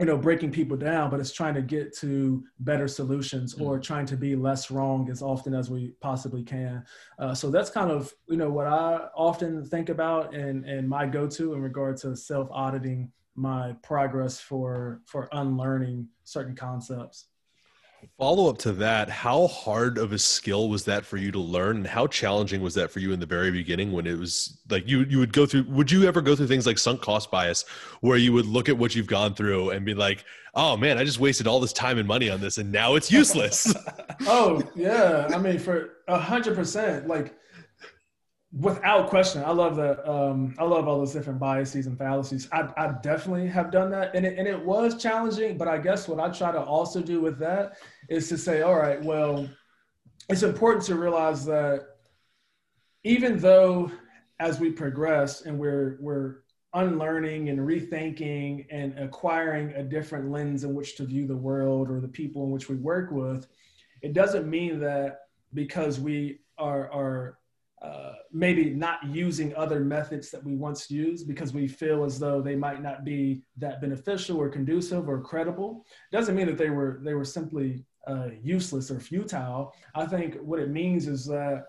[0.00, 3.82] you know breaking people down but it's trying to get to better solutions or mm-hmm.
[3.82, 6.84] trying to be less wrong as often as we possibly can.
[7.18, 11.06] Uh, so that's kind of you know what i often think about and and my
[11.06, 17.26] go-to in regard to self-auditing my progress for for unlearning certain concepts
[18.18, 21.76] Follow up to that, how hard of a skill was that for you to learn
[21.78, 24.88] and how challenging was that for you in the very beginning when it was like
[24.88, 27.64] you you would go through would you ever go through things like sunk cost bias
[28.00, 31.04] where you would look at what you've gone through and be like, "Oh man, I
[31.04, 33.74] just wasted all this time and money on this and now it's useless."
[34.26, 35.28] oh, yeah.
[35.32, 37.34] I mean for a 100% like
[38.60, 42.48] without question i love the um, i love all those different biases and fallacies.
[42.52, 46.06] I, I definitely have done that and it, and it was challenging but i guess
[46.06, 47.78] what i try to also do with that
[48.08, 49.48] is to say all right well
[50.28, 51.80] it's important to realize that
[53.02, 53.90] even though
[54.38, 56.36] as we progress and we're we're
[56.74, 62.00] unlearning and rethinking and acquiring a different lens in which to view the world or
[62.00, 63.48] the people in which we work with
[64.02, 65.22] it doesn't mean that
[65.54, 67.38] because we are are
[68.34, 72.56] maybe not using other methods that we once used because we feel as though they
[72.56, 77.14] might not be that beneficial or conducive or credible doesn't mean that they were they
[77.14, 81.66] were simply uh, useless or futile i think what it means is that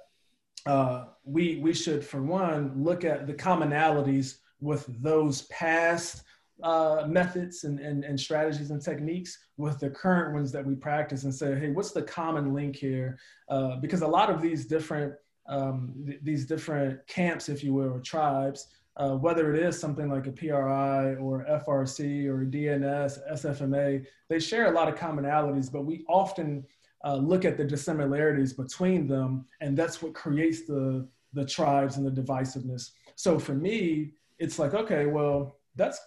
[0.65, 6.23] uh, we we should for one look at the commonalities with those past
[6.63, 11.25] uh, methods and, and, and strategies and techniques with the current ones that we practice
[11.25, 13.19] and say, hey, what's the common link here?
[13.49, 15.13] Uh, because a lot of these different
[15.47, 18.67] um, th- these different camps, if you will, or tribes,
[18.97, 24.67] uh, whether it is something like a PRI or FRC or DNS, SFMA, they share
[24.67, 26.65] a lot of commonalities, but we often
[27.03, 32.05] uh, look at the dissimilarities between them, and that's what creates the the tribes and
[32.05, 32.91] the divisiveness.
[33.15, 35.99] So for me, it's like, okay, well, that's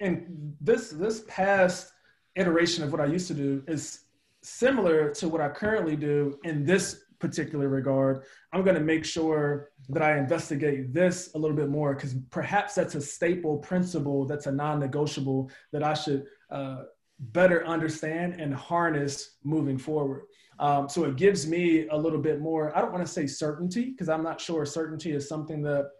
[0.00, 1.92] and this this past
[2.36, 4.00] iteration of what I used to do is
[4.42, 8.22] similar to what I currently do in this particular regard.
[8.52, 12.74] I'm going to make sure that I investigate this a little bit more because perhaps
[12.74, 16.82] that's a staple principle that's a non-negotiable that I should uh,
[17.18, 20.22] better understand and harness moving forward.
[20.60, 23.90] Um, so it gives me a little bit more, I don't want to say certainty
[23.90, 25.90] because I'm not sure certainty is something that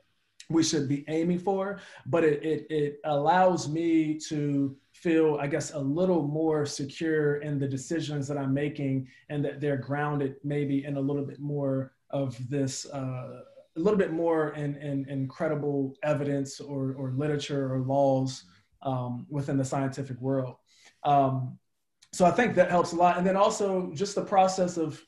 [0.51, 5.73] we should be aiming for, but it, it, it allows me to feel, I guess,
[5.75, 10.85] a little more secure in the decisions that I'm making and that they're grounded maybe
[10.85, 13.43] in a little bit more of this, uh,
[13.77, 18.45] a little bit more in, in, in credible evidence or, or literature or laws
[18.83, 20.57] um, within the scientific world.
[21.05, 21.59] Um,
[22.13, 23.19] so I think that helps a lot.
[23.19, 25.01] And then also just the process of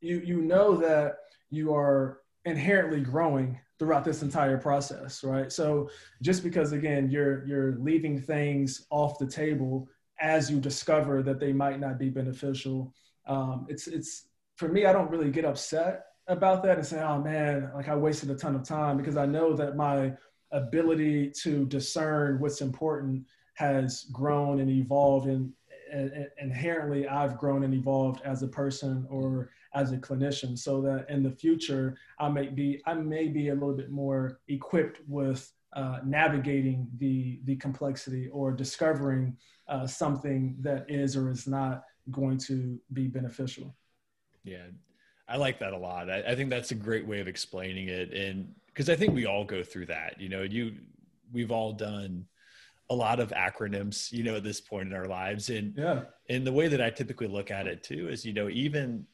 [0.00, 1.16] you you know that
[1.50, 5.52] you are inherently growing throughout this entire process, right?
[5.52, 5.90] So
[6.22, 9.88] just because again you're you're leaving things off the table
[10.20, 12.94] as you discover that they might not be beneficial,
[13.26, 17.22] um, it's it's for me I don't really get upset about that and say oh
[17.22, 20.12] man like I wasted a ton of time because I know that my
[20.52, 23.24] ability to discern what's important
[23.54, 25.52] has grown and evolved and
[26.40, 31.22] inherently I've grown and evolved as a person or as a clinician so that in
[31.22, 35.98] the future I may be I may be a little bit more equipped with uh,
[36.04, 39.36] navigating the the complexity or discovering
[39.68, 43.76] uh, something that is or is not going to be beneficial.
[44.42, 44.66] Yeah,
[45.28, 46.08] I like that a lot.
[46.08, 49.26] I, I think that's a great way of explaining it, and because I think we
[49.26, 50.20] all go through that.
[50.20, 50.74] You know, you
[51.32, 52.26] we've all done
[52.88, 55.50] a lot of acronyms, you know, at this point in our lives.
[55.50, 56.02] And yeah.
[56.28, 59.06] And the way that I typically look at it too is, you know, even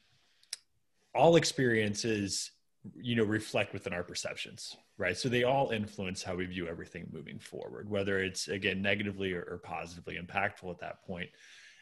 [1.15, 2.51] all experiences,
[2.95, 5.17] you know, reflect within our perceptions, right?
[5.17, 9.43] So they all influence how we view everything moving forward, whether it's again negatively or,
[9.43, 11.29] or positively impactful at that point.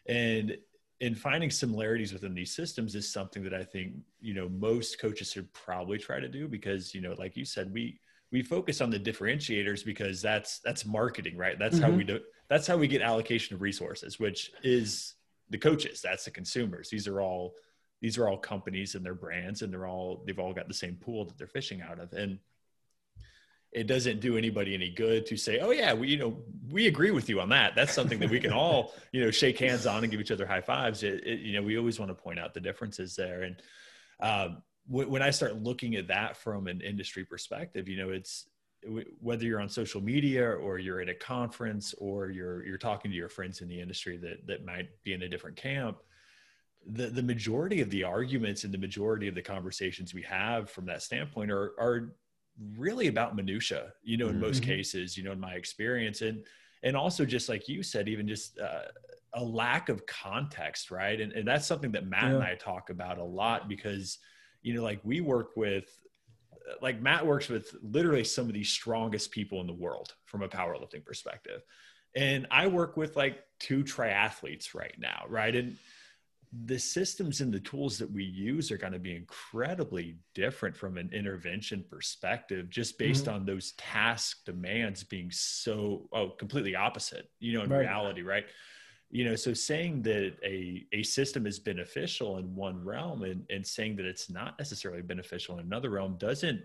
[0.08, 0.58] And
[1.00, 5.32] in finding similarities within these systems is something that I think, you know, most coaches
[5.32, 8.00] should probably try to do because, you know, like you said, we
[8.32, 11.92] we focus on the differentiators because that's that's marketing right that's mm-hmm.
[11.92, 12.20] how we do
[12.50, 15.16] that's how we get allocation of resources which is
[15.50, 17.54] the coaches that's the consumers these are all
[18.02, 20.96] these are all companies and their brands and they're all they've all got the same
[20.96, 22.14] pool that they're fishing out of.
[22.14, 22.40] And
[23.72, 26.36] it doesn't do anybody any good to say oh yeah we you know
[26.70, 27.76] we agree with you on that.
[27.76, 30.46] That's something that we can all you know shake hands on and give each other
[30.46, 31.04] high fives.
[31.04, 33.44] It, it, you know we always want to point out the differences there.
[33.44, 33.56] And
[34.20, 38.48] um, when I start looking at that from an industry perspective, you know, it's
[39.20, 43.18] whether you're on social media or you're at a conference or you're you're talking to
[43.18, 45.98] your friends in the industry that that might be in a different camp
[46.86, 50.86] the the majority of the arguments and the majority of the conversations we have from
[50.86, 52.16] that standpoint are are
[52.78, 54.42] really about minutia you know in mm-hmm.
[54.42, 56.44] most cases you know in my experience and
[56.84, 58.82] and also just like you said even just uh,
[59.36, 62.36] a lack of context right and, and that's something that matt yeah.
[62.36, 64.18] and i talk about a lot because
[64.62, 65.86] you know, like we work with,
[66.82, 70.48] like Matt works with literally some of the strongest people in the world from a
[70.48, 71.62] powerlifting perspective.
[72.16, 75.56] And I work with like two triathletes right now, right?
[75.56, 75.78] And
[76.66, 80.98] the systems and the tools that we use are going to be incredibly different from
[80.98, 83.36] an intervention perspective just based mm-hmm.
[83.36, 87.80] on those task demands being so oh completely opposite you know in right.
[87.80, 88.46] reality right
[89.10, 93.66] you know so saying that a, a system is beneficial in one realm and, and
[93.66, 96.62] saying that it's not necessarily beneficial in another realm doesn't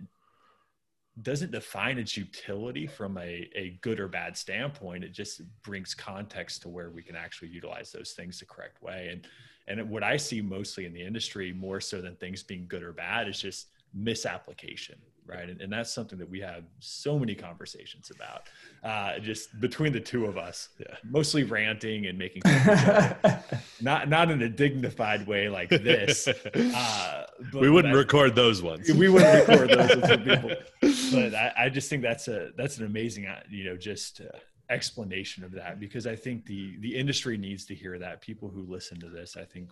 [1.22, 6.62] doesn't define its utility from a, a good or bad standpoint it just brings context
[6.62, 9.28] to where we can actually utilize those things the correct way and
[9.68, 12.92] and what i see mostly in the industry more so than things being good or
[12.92, 14.96] bad is just misapplication
[15.26, 15.48] right?
[15.48, 18.48] And, and that's something that we have so many conversations about
[18.84, 20.94] uh, just between the two of us yeah.
[21.04, 22.42] mostly ranting and making
[23.80, 28.90] not not in a dignified way like this uh, we wouldn't I, record those ones.
[28.92, 30.50] We wouldn't record those with people.
[31.12, 34.38] But I, I, just think that's a that's an amazing uh, you know just uh,
[34.68, 38.20] explanation of that because I think the the industry needs to hear that.
[38.20, 39.70] People who listen to this, I think,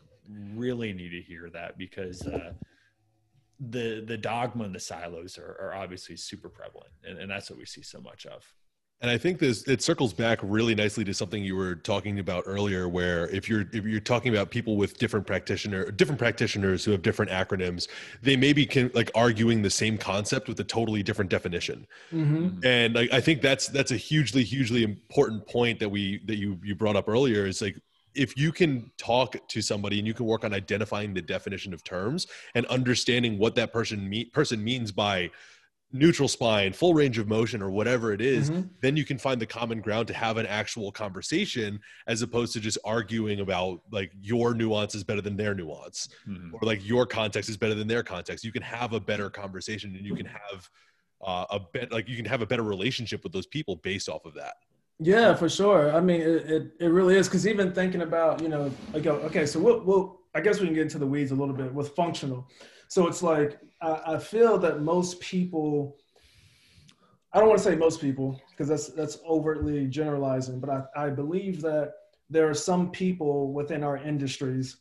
[0.55, 2.53] really need to hear that because uh,
[3.61, 7.59] the the dogma and the silos are, are obviously super prevalent and, and that's what
[7.59, 8.45] we see so much of
[9.05, 12.44] And I think this it circles back really nicely to something you were talking about
[12.46, 16.90] earlier, where if you're if you're talking about people with different practitioner different practitioners who
[16.92, 17.86] have different acronyms,
[18.22, 21.86] they may be can, like arguing the same concept with a totally different definition.
[22.14, 22.64] Mm-hmm.
[22.64, 26.59] And I, I think that's that's a hugely hugely important point that we that you
[26.64, 27.76] you brought up earlier is like
[28.14, 31.84] if you can talk to somebody and you can work on identifying the definition of
[31.84, 35.30] terms and understanding what that person me- person means by
[35.95, 38.62] neutral spine, full range of motion, or whatever it is, mm-hmm.
[38.80, 41.78] then you can find the common ground to have an actual conversation
[42.09, 46.53] as opposed to just arguing about like your nuance is better than their nuance mm-hmm.
[46.53, 48.45] or like your context is better than their context.
[48.45, 50.68] You can have a better conversation and you can have
[51.24, 54.24] uh, a bit like you can have a better relationship with those people based off
[54.24, 54.55] of that.
[54.99, 55.95] Yeah, for sure.
[55.95, 59.47] I mean, it, it, it really is because even thinking about, you know, like, okay,
[59.47, 61.91] so we'll, we'll, I guess we can get into the weeds a little bit with
[61.91, 62.49] functional.
[62.89, 65.97] So it's like I, I feel that most people,
[67.32, 71.11] I don't want to say most people because that's that's overtly generalizing, but I, I
[71.11, 71.93] believe that
[72.30, 74.78] there are some people within our industries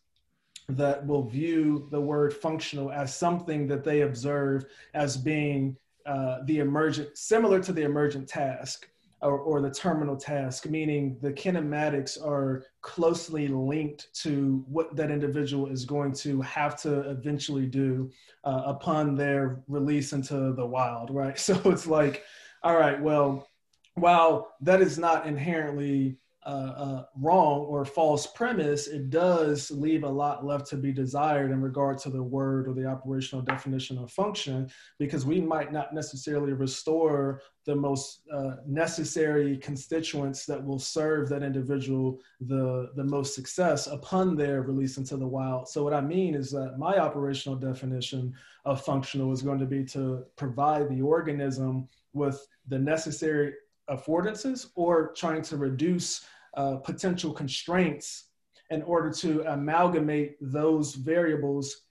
[0.69, 5.75] that will view the word functional as something that they observe as being
[6.05, 8.87] uh, the emergent, similar to the emergent task
[9.23, 15.67] or, or the terminal task, meaning the kinematics are closely linked to what that individual
[15.67, 18.11] is going to have to eventually do
[18.43, 21.39] uh, upon their release into the wild, right?
[21.43, 22.23] So it's like,
[22.63, 23.47] all right, well,
[23.95, 30.09] while that is not inherently uh, uh, wrong or false premise, it does leave a
[30.09, 34.11] lot left to be desired in regard to the word or the operational definition of
[34.11, 34.69] function,
[34.99, 41.43] because we might not necessarily restore the most uh, necessary constituents that will serve that
[41.43, 45.69] individual the, the most success upon their release into the wild.
[45.69, 48.33] So, what I mean is that my operational definition
[48.65, 53.53] of functional is going to be to provide the organism with the necessary
[53.89, 56.25] affordances or trying to reduce
[56.55, 58.29] uh, potential constraints
[58.69, 61.81] in order to amalgamate those variables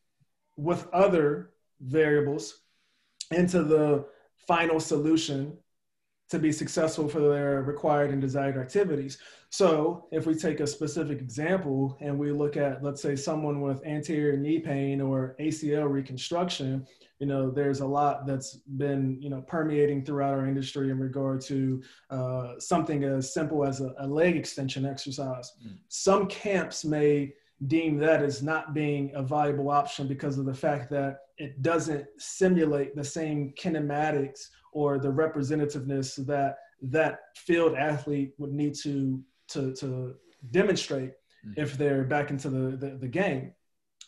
[0.56, 2.60] with other variables
[3.30, 4.04] into the
[4.46, 5.56] final solution
[6.30, 9.18] to be successful for their required and desired activities.
[9.52, 13.84] So if we take a specific example and we look at, let's say, someone with
[13.84, 16.86] anterior knee pain or ACL reconstruction,
[17.18, 21.42] you know, there's a lot that's been, you know, permeating throughout our industry in regard
[21.42, 25.52] to uh, something as simple as a, a leg extension exercise.
[25.62, 25.76] Mm.
[25.88, 27.34] Some camps may
[27.66, 32.06] deem that as not being a viable option because of the fact that it doesn't
[32.16, 39.74] simulate the same kinematics or the representativeness that that field athlete would need to to,
[39.76, 40.14] to
[40.50, 41.60] demonstrate mm-hmm.
[41.60, 43.52] if they're back into the, the, the game.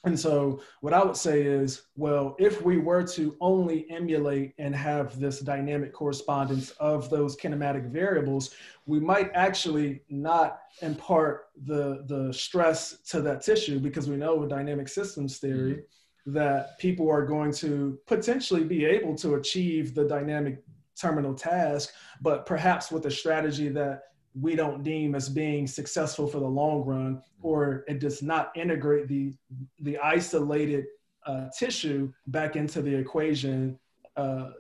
[0.05, 4.77] And so, what I would say is, well, if we were to only emulate and
[4.77, 8.55] have this dynamic correspondence of those kinematic variables,
[8.85, 14.51] we might actually not impart the, the stress to that tissue because we know with
[14.51, 16.33] dynamic systems theory mm-hmm.
[16.35, 20.63] that people are going to potentially be able to achieve the dynamic
[21.01, 24.03] terminal task, but perhaps with a strategy that
[24.39, 29.09] we don't deem as being successful for the long run, or it does not integrate
[29.09, 29.33] the
[29.81, 30.87] the isolated
[31.27, 33.79] uh, tissue back into the equation
[34.17, 34.51] uh,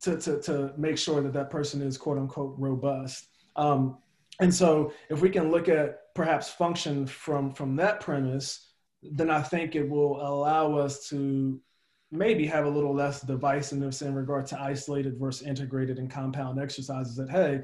[0.00, 3.28] to, to, to make sure that that person is quote unquote robust.
[3.56, 3.98] Um,
[4.40, 8.72] and so if we can look at perhaps function from from that premise,
[9.02, 11.60] then I think it will allow us to
[12.12, 17.16] maybe have a little less divisiveness in regard to isolated versus integrated and compound exercises
[17.16, 17.62] that hey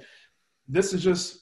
[0.69, 1.42] this is just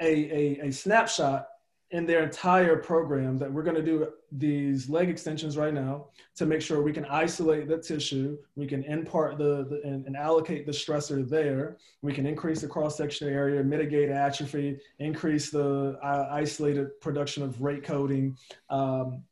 [0.00, 1.48] a, a, a snapshot
[1.90, 6.44] in their entire program that we're going to do these leg extensions right now to
[6.44, 10.66] make sure we can isolate the tissue, we can impart the, the and, and, allocate
[10.66, 17.00] the stressor there, we can increase the cross-sectional area, mitigate atrophy, increase the uh, isolated
[17.00, 18.36] production of rate coding,
[18.68, 19.22] um,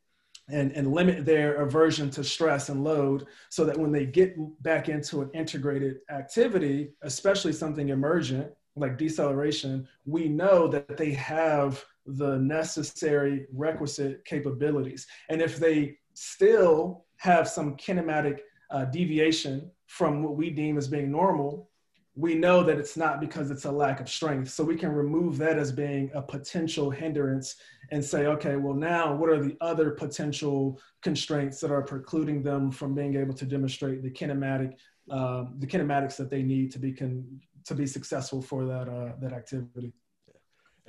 [0.49, 4.89] and, and limit their aversion to stress and load so that when they get back
[4.89, 12.39] into an integrated activity, especially something emergent, like deceleration, we know that they have the
[12.39, 15.07] necessary requisite capabilities.
[15.29, 21.11] And if they still have some kinematic uh, deviation from what we deem as being
[21.11, 21.71] normal,
[22.15, 24.51] we know that it's not because it's a lack of strength.
[24.51, 27.57] So we can remove that as being a potential hindrance
[27.91, 32.71] and say, okay, well, now what are the other potential constraints that are precluding them
[32.71, 34.75] from being able to demonstrate the kinematic,
[35.11, 39.13] um, the kinematics that they need to be con- to be successful for that uh,
[39.21, 39.93] that activity.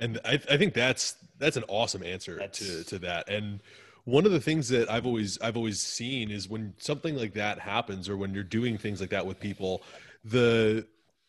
[0.00, 2.58] And I, I think that's that's an awesome answer that's...
[2.58, 3.28] to to that.
[3.28, 3.60] And
[4.04, 7.58] one of the things that I've always I've always seen is when something like that
[7.58, 9.82] happens, or when you're doing things like that with people,
[10.24, 10.86] the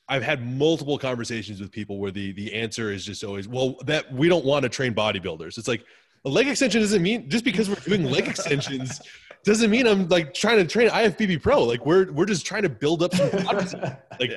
[0.07, 4.11] I've had multiple conversations with people where the the answer is just always, well, that
[4.13, 5.57] we don't want to train bodybuilders.
[5.57, 5.83] It's like
[6.25, 9.01] a leg extension doesn't mean just because we're doing leg extensions
[9.43, 11.63] doesn't mean I'm like trying to train IFBB Pro.
[11.63, 13.29] Like we're we're just trying to build up some
[14.19, 14.31] like,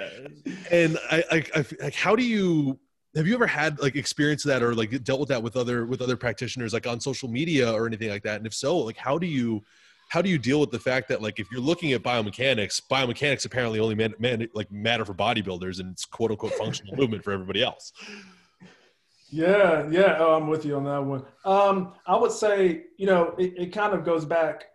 [0.70, 2.78] and I, I, I like how do you
[3.14, 6.00] have you ever had like experience that or like dealt with that with other with
[6.00, 8.36] other practitioners like on social media or anything like that?
[8.36, 9.62] And if so, like how do you
[10.08, 13.44] how do you deal with the fact that like if you're looking at biomechanics, biomechanics
[13.44, 17.32] apparently only man, man like matter for bodybuilders and it's quote unquote functional movement for
[17.32, 17.92] everybody else.
[19.32, 21.24] Yeah, yeah, oh, I'm with you on that one.
[21.46, 24.66] Um, I would say, you know, it, it kind of goes back,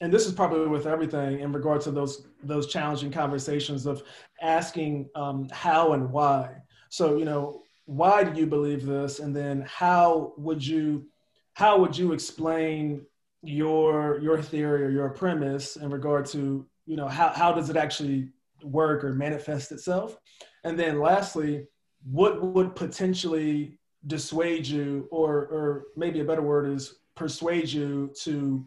[0.00, 4.02] and this is probably with everything in regard to those those challenging conversations of
[4.42, 6.56] asking um, how and why.
[6.88, 11.06] So, you know, why do you believe this, and then how would you
[11.52, 13.06] how would you explain
[13.42, 17.76] your your theory or your premise in regard to you know how, how does it
[17.76, 18.28] actually
[18.64, 20.18] work or manifest itself
[20.64, 21.66] and then lastly
[22.04, 28.66] what would potentially dissuade you or or maybe a better word is persuade you to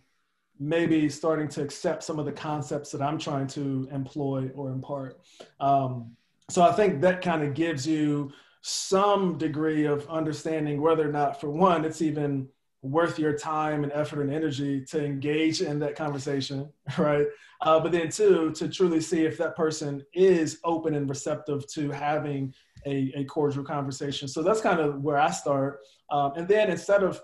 [0.60, 5.20] maybe starting to accept some of the concepts that i'm trying to employ or impart
[5.60, 6.16] um,
[6.50, 8.32] so i think that kind of gives you
[8.62, 12.48] some degree of understanding whether or not for one it's even
[12.84, 17.26] worth your time and effort and energy to engage in that conversation, right?
[17.62, 21.90] Uh, but then two, to truly see if that person is open and receptive to
[21.92, 22.54] having
[22.86, 24.28] a, a cordial conversation.
[24.28, 25.80] So that's kind of where I start.
[26.10, 27.22] Um, and then instead of,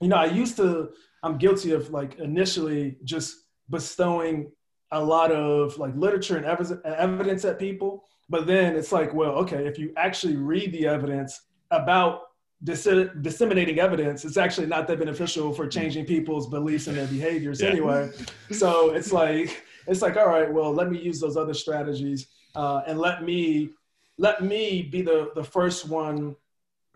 [0.00, 0.90] you know, I used to,
[1.22, 3.36] I'm guilty of like initially just
[3.70, 4.50] bestowing
[4.92, 8.04] a lot of like literature and evidence at people.
[8.30, 11.40] But then it's like, well, okay, if you actually read the evidence
[11.70, 12.22] about
[12.64, 12.88] dis-
[13.20, 17.68] disseminating evidence it's actually not that beneficial for changing people's beliefs and their behaviors yeah.
[17.68, 18.10] anyway.
[18.50, 22.82] So it's like it's like all right, well, let me use those other strategies uh,
[22.86, 23.70] and let me
[24.18, 26.36] let me be the the first one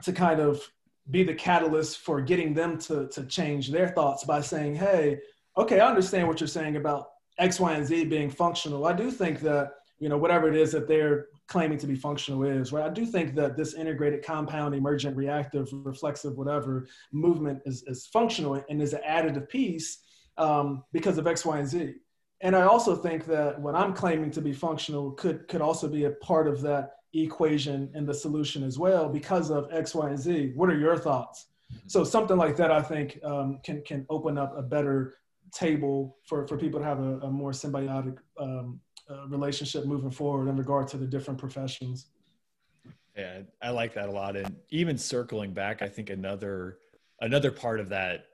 [0.02, 0.60] to kind of
[1.10, 5.18] be the catalyst for getting them to to change their thoughts by saying, hey,
[5.56, 7.08] okay, I understand what you're saying about
[7.38, 8.86] X, Y, and Z being functional.
[8.86, 12.44] I do think that you know whatever it is that they're claiming to be functional
[12.44, 12.86] is, right?
[12.86, 18.64] I do think that this integrated compound, emergent, reactive, reflexive, whatever movement is, is functional
[18.68, 19.98] and is an additive piece
[20.38, 21.94] um, because of X, Y, and Z.
[22.40, 26.04] And I also think that what I'm claiming to be functional could, could also be
[26.04, 30.18] a part of that equation and the solution as well because of X, Y, and
[30.18, 30.52] Z.
[30.54, 31.46] What are your thoughts?
[31.86, 35.14] So something like that, I think, um, can, can open up a better
[35.52, 40.48] table for, for people to have a, a more symbiotic um, uh, relationship moving forward
[40.48, 42.06] in regard to the different professions.
[43.16, 44.36] Yeah, I like that a lot.
[44.36, 46.78] And even circling back, I think another
[47.20, 48.26] another part of that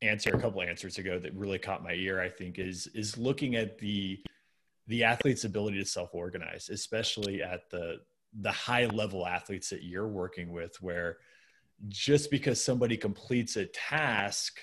[0.00, 3.56] answer a couple answers ago that really caught my ear, I think, is is looking
[3.56, 4.22] at the
[4.88, 8.00] the athlete's ability to self-organize, especially at the
[8.40, 11.18] the high level athletes that you're working with, where
[11.88, 14.60] just because somebody completes a task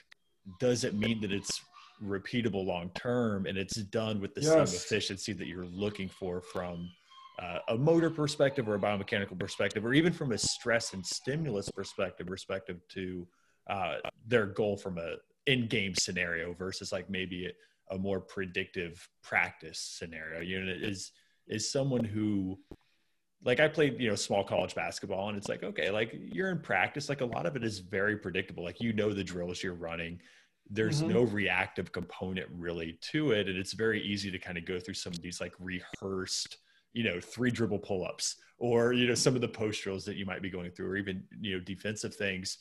[0.60, 1.62] doesn't mean that it's
[2.04, 4.54] repeatable long term and it's done with the yes.
[4.54, 6.90] same efficiency that you're looking for from
[7.42, 11.70] uh, a motor perspective or a biomechanical perspective or even from a stress and stimulus
[11.70, 13.28] perspective perspective to
[13.70, 13.96] uh,
[14.28, 15.16] their goal from a
[15.48, 21.12] in-game scenario versus like maybe a, a more predictive practice scenario you know is
[21.48, 22.58] is someone who
[23.44, 26.60] like I played, you know, small college basketball and it's like, okay, like you're in
[26.60, 28.64] practice, like a lot of it is very predictable.
[28.64, 30.20] Like you know the drills you're running
[30.70, 31.14] there's mm-hmm.
[31.14, 34.94] no reactive component really to it and it's very easy to kind of go through
[34.94, 36.58] some of these like rehearsed
[36.94, 40.26] you know three dribble pull-ups or you know some of the post drills that you
[40.26, 42.58] might be going through or even you know defensive things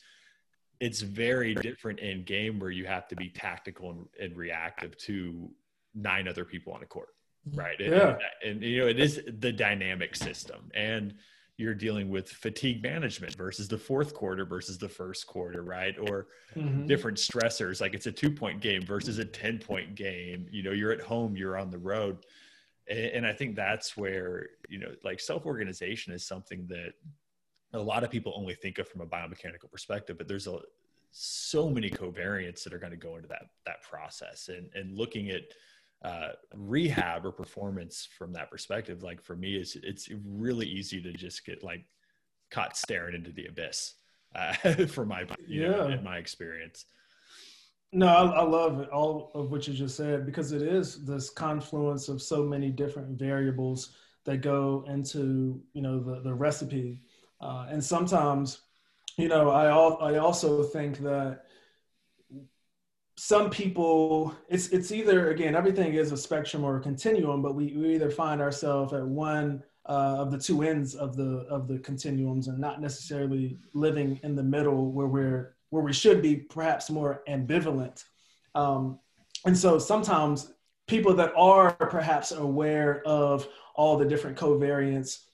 [0.79, 5.49] it's very different in game where you have to be tactical and, and reactive to
[5.93, 7.09] nine other people on a court
[7.53, 8.17] right yeah.
[8.43, 11.13] and, and you know it is the dynamic system and
[11.59, 15.93] you're dealing with fatigue management versus the fourth quarter versus the first quarter, right?
[15.99, 16.87] Or mm-hmm.
[16.87, 20.47] different stressors, like it's a two point game versus a 10 point game.
[20.49, 22.19] You know, you're at home, you're on the road.
[22.89, 26.93] And, and I think that's where, you know, like self organization is something that
[27.73, 30.59] a lot of people only think of from a biomechanical perspective, but there's a,
[31.11, 35.29] so many covariants that are going to go into that that process and and looking
[35.29, 35.41] at
[36.03, 41.11] uh, rehab or performance from that perspective, like for me, it's it's really easy to
[41.11, 41.85] just get like
[42.51, 43.95] caught staring into the abyss.
[44.35, 44.53] Uh,
[44.87, 45.69] for my you yeah.
[45.69, 46.85] know, in my experience.
[47.91, 51.31] No, I, I, love it, all of what you just said because it is this
[51.31, 53.95] confluence of so many different variables
[54.25, 57.01] that go into you know the the recipe,
[57.41, 58.61] uh, and sometimes,
[59.17, 61.45] you know, I al- I also think that
[63.19, 67.75] some people it's it's either again everything is a spectrum or a continuum but we,
[67.75, 71.77] we either find ourselves at one uh, of the two ends of the of the
[71.79, 76.89] continuums and not necessarily living in the middle where we're where we should be perhaps
[76.89, 78.05] more ambivalent
[78.55, 78.97] um,
[79.45, 80.53] and so sometimes
[80.87, 83.45] people that are perhaps aware of
[83.75, 85.25] all the different covariants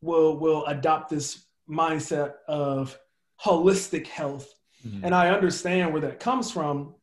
[0.00, 2.96] will will adopt this mindset of
[3.44, 4.54] holistic health
[4.86, 5.04] mm-hmm.
[5.04, 6.94] and i understand where that comes from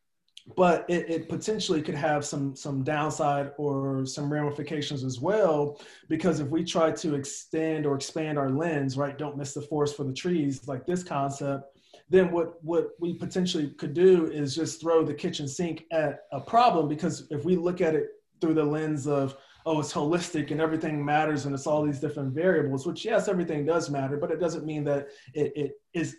[0.56, 5.80] but it, it, potentially could have some some downside or some ramifications as well
[6.10, 9.96] because if we try to extend or expand our lens right don't miss the forest
[9.96, 11.78] for the trees like this concept
[12.10, 16.42] then what what we potentially could do is just throw the kitchen sink at a
[16.42, 18.10] problem because if we look at it
[18.42, 22.34] through the lens of oh it's holistic and everything matters and it's all these different
[22.34, 26.18] variables which yes everything does matter but it doesn't mean that it, it is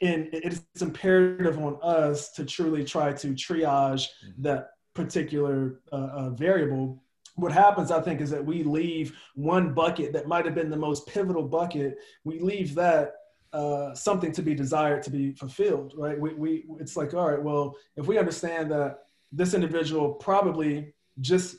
[0.00, 4.42] and it's imperative on us to truly try to triage mm-hmm.
[4.42, 7.02] that particular uh, uh, variable.
[7.36, 10.76] What happens i think is that we leave one bucket that might have been the
[10.76, 11.96] most pivotal bucket.
[12.24, 13.14] We leave that
[13.52, 16.18] uh, something to be desired to be fulfilled right?
[16.18, 21.58] We, we it's like all right well if we understand that this individual probably just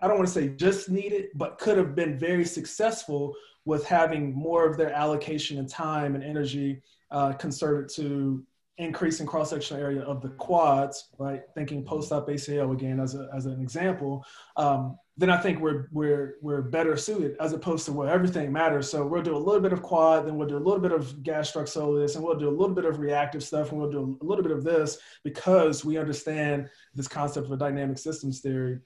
[0.00, 4.32] i don't want to say just needed but could have been very successful with having
[4.32, 6.80] more of their allocation and time and energy
[7.12, 8.44] uh, concerted to
[8.78, 11.42] increasing cross-sectional area of the quads, right?
[11.54, 14.24] Thinking post-op ACL again as, a, as an example,
[14.56, 18.90] um, then I think we're, we're, we're better suited as opposed to where everything matters.
[18.90, 21.04] So we'll do a little bit of quad, then we'll do a little bit of
[21.22, 24.24] gastroc soleus, and we'll do a little bit of reactive stuff, and we'll do a
[24.24, 28.78] little bit of this because we understand this concept of a dynamic systems theory.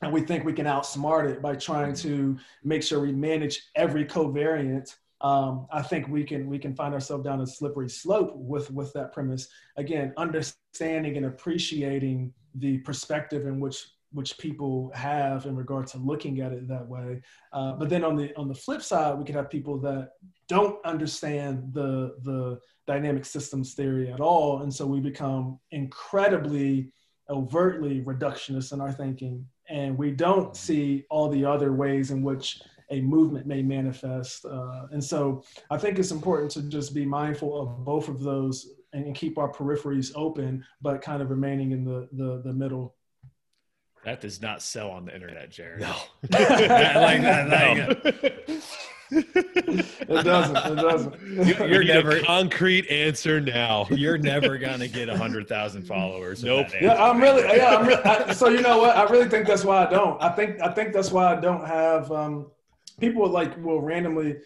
[0.00, 4.04] And we think we can outsmart it by trying to make sure we manage every
[4.04, 8.70] covariant um, I think we can we can find ourselves down a slippery slope with
[8.70, 9.48] with that premise.
[9.76, 16.40] Again, understanding and appreciating the perspective in which which people have in regard to looking
[16.40, 17.20] at it that way.
[17.52, 20.10] Uh, but then on the on the flip side, we could have people that
[20.48, 26.92] don't understand the the dynamic systems theory at all, and so we become incredibly
[27.30, 32.60] overtly reductionist in our thinking, and we don't see all the other ways in which
[32.94, 34.44] a movement may manifest.
[34.44, 38.70] Uh, and so I think it's important to just be mindful of both of those
[38.92, 42.94] and keep our peripheries open, but kind of remaining in the, the, the middle.
[44.04, 45.80] That does not sell on the internet, Jared.
[45.80, 45.96] No.
[46.30, 47.48] like that.
[47.48, 48.60] No.
[49.10, 50.56] it doesn't.
[50.56, 51.22] It doesn't.
[51.22, 53.86] You, you're never concrete answer now.
[53.90, 56.42] You're never gonna get a hundred thousand followers.
[56.42, 56.68] Nope.
[56.80, 57.42] Yeah, I'm really.
[57.42, 58.02] Yeah, I'm really.
[58.02, 58.96] I, so you know what?
[58.96, 60.20] I really think that's why I don't.
[60.22, 60.60] I think.
[60.60, 62.10] I think that's why I don't have.
[62.10, 62.50] Um,
[63.00, 64.36] people would like will randomly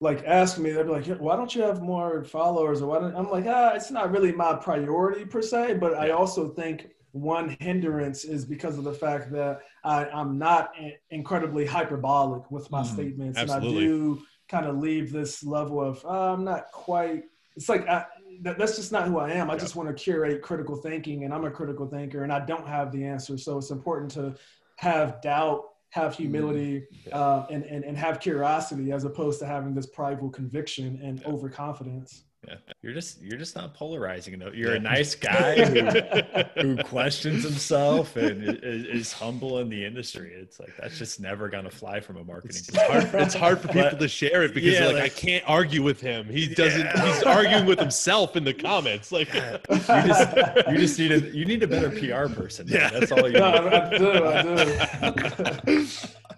[0.00, 2.80] like ask me, they'd be like, why don't you have more followers?
[2.80, 6.10] Or why don't I'm like, ah, it's not really my priority per se, but I
[6.10, 10.72] also think one hindrance is because of the fact that I, am not
[11.10, 13.38] incredibly hyperbolic with my mm, statements.
[13.38, 13.68] Absolutely.
[13.68, 17.24] And I do kind of leave this level of, uh, I'm not quite,
[17.56, 18.06] it's like, I,
[18.42, 19.50] that, that's just not who I am.
[19.50, 22.66] I just want to curate critical thinking and I'm a critical thinker and I don't
[22.66, 23.36] have the answer.
[23.36, 24.34] So it's important to
[24.76, 27.10] have doubt have humility mm-hmm.
[27.12, 32.24] uh, and, and, and have curiosity as opposed to having this prideful conviction and overconfidence.
[32.46, 32.54] Yeah.
[32.82, 34.54] You're just you're just not polarizing enough.
[34.54, 40.32] You're a nice guy who, who questions himself and is, is, humble in the industry.
[40.34, 42.62] It's like that's just never gonna fly from a marketing.
[42.66, 45.08] It's hard, it's hard for people but, to share it because yeah, like, like, I
[45.10, 46.26] can't argue with him.
[46.26, 46.80] He doesn't.
[46.80, 47.12] Yeah.
[47.12, 49.12] He's arguing with himself in the comments.
[49.12, 50.36] Like you just
[50.70, 52.66] you just need a you need a better PR person.
[52.68, 52.80] Man.
[52.80, 53.38] Yeah, that's all you.
[53.38, 53.52] No.
[53.52, 54.24] I do.
[54.24, 55.86] I do.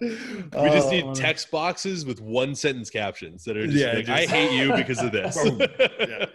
[0.01, 3.93] we just oh, need oh, text boxes with one sentence captions that are just yeah,
[3.93, 5.37] like, just, I hate you because of this.
[5.99, 6.25] Yeah.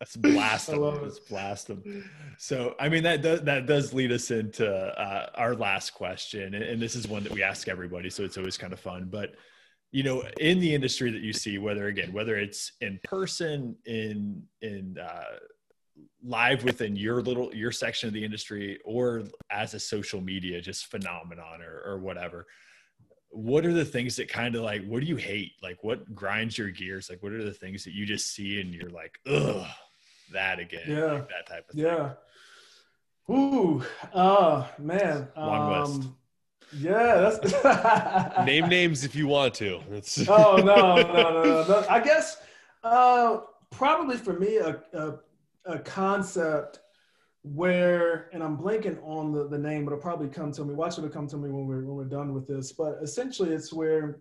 [0.00, 0.80] Let's blast them.
[0.80, 2.10] Let's blast them.
[2.38, 6.54] So, I mean, that does, that does lead us into uh, our last question.
[6.54, 8.10] And this is one that we ask everybody.
[8.10, 9.08] So it's always kind of fun.
[9.10, 9.34] But,
[9.90, 14.42] you know, in the industry that you see, whether again, whether it's in person, in,
[14.62, 15.38] in, uh,
[16.22, 20.86] live within your little your section of the industry or as a social media just
[20.86, 22.46] phenomenon or, or whatever
[23.30, 25.52] what are the things that kind of like what do you hate?
[25.62, 27.10] Like what grinds your gears?
[27.10, 29.66] Like what are the things that you just see and you're like ugh
[30.32, 31.12] that again yeah.
[31.12, 31.84] like that type of thing.
[31.84, 32.12] Yeah.
[33.30, 36.08] Ooh oh man long um, list
[36.78, 39.80] yeah that's name names if you want to.
[40.28, 41.86] Oh no, no no no no.
[41.88, 42.38] I guess
[42.82, 45.14] uh probably for me a, a,
[45.66, 46.80] a concept
[47.42, 50.74] where and I'm blanking on the, the name, but it'll probably come to me.
[50.74, 52.72] Watch it'll come to me when we're when we're done with this.
[52.72, 54.20] But essentially it's where,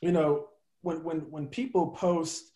[0.00, 0.48] you know,
[0.82, 2.52] when when when people post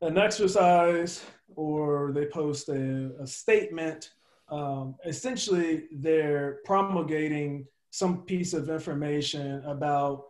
[0.00, 4.10] an exercise or they post a, a statement,
[4.48, 10.24] um, essentially they're promulgating some piece of information about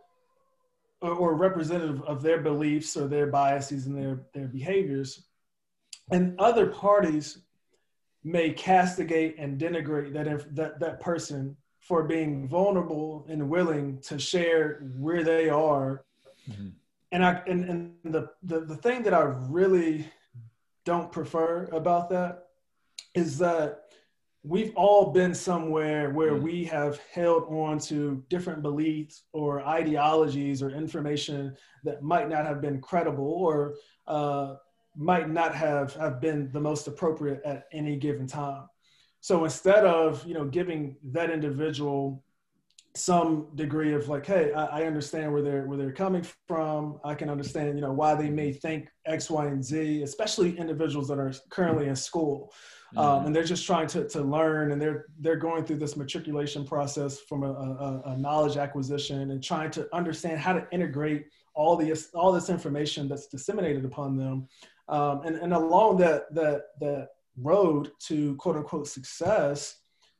[1.01, 5.25] or, or representative of their beliefs or their biases and their their behaviors,
[6.11, 7.39] and other parties
[8.23, 14.79] may castigate and denigrate that that that person for being vulnerable and willing to share
[14.97, 16.05] where they are.
[16.49, 16.69] Mm-hmm.
[17.11, 20.05] And I and, and the, the the thing that I really
[20.85, 22.45] don't prefer about that
[23.15, 23.83] is that
[24.43, 26.43] we've all been somewhere where mm-hmm.
[26.43, 32.61] we have held on to different beliefs or ideologies or information that might not have
[32.61, 33.75] been credible or
[34.07, 34.55] uh,
[34.95, 38.67] might not have, have been the most appropriate at any given time.
[39.21, 42.23] So instead of you know giving that individual
[42.95, 46.99] some degree of like, hey, I, I, understand where they're where they're coming from.
[47.03, 51.07] I can understand, you know, why they may think X, Y, and Z, especially individuals
[51.07, 52.53] that are currently in school.
[52.95, 53.25] Um, mm-hmm.
[53.27, 57.21] and they're just trying to, to learn and they're they're going through this matriculation process
[57.21, 61.25] from a, a, a knowledge acquisition and trying to understand how to integrate
[61.55, 64.47] all the all this information that's disseminated upon them
[64.89, 69.79] um, and, and along that that that road to quote unquote success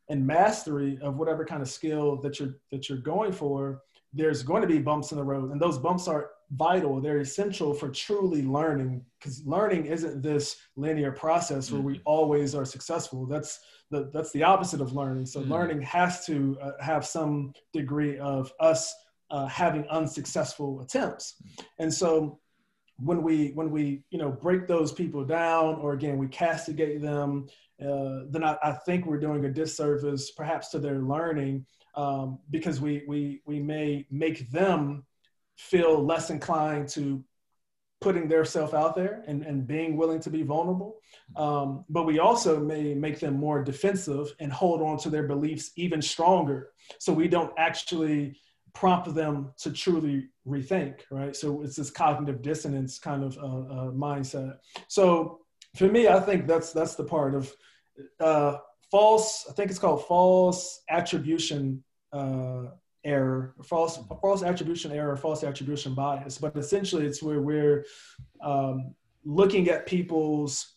[0.09, 3.81] and mastery of whatever kind of skill that you're that you're going for
[4.13, 5.51] there's going to be bumps in the road.
[5.51, 7.01] And those bumps are vital.
[7.01, 12.03] They're essential for truly learning because learning isn't this linear process where we mm-hmm.
[12.05, 13.25] always are successful.
[13.25, 13.59] That's
[13.89, 15.25] the that's the opposite of learning.
[15.25, 15.51] So mm-hmm.
[15.51, 18.93] learning has to uh, have some degree of us
[19.31, 21.41] uh, having unsuccessful attempts.
[21.79, 22.39] And so
[22.97, 27.47] when we when we you know break those people down or again we castigate them
[27.81, 31.65] uh, then I, I, think we're doing a disservice perhaps to their learning
[31.95, 35.05] um, because we we we may make them
[35.57, 37.23] feel less inclined to
[38.03, 40.97] putting their self out there and, and being willing to be vulnerable.
[41.37, 45.71] Um, but we also may make them more defensive and hold on to their beliefs
[45.77, 46.71] even stronger.
[46.99, 48.37] So we don't actually
[48.73, 51.35] prompt them to truly rethink, right?
[51.35, 54.57] So it's this cognitive dissonance kind of uh, uh, mindset.
[54.87, 55.39] So
[55.75, 57.53] for me, I think that's that's the part of
[58.19, 58.57] uh,
[58.91, 59.45] false.
[59.49, 62.65] I think it's called false attribution uh,
[63.03, 66.37] error, false false attribution error, false attribution bias.
[66.37, 67.85] But essentially, it's where we're
[68.41, 68.95] um,
[69.25, 70.72] looking at people's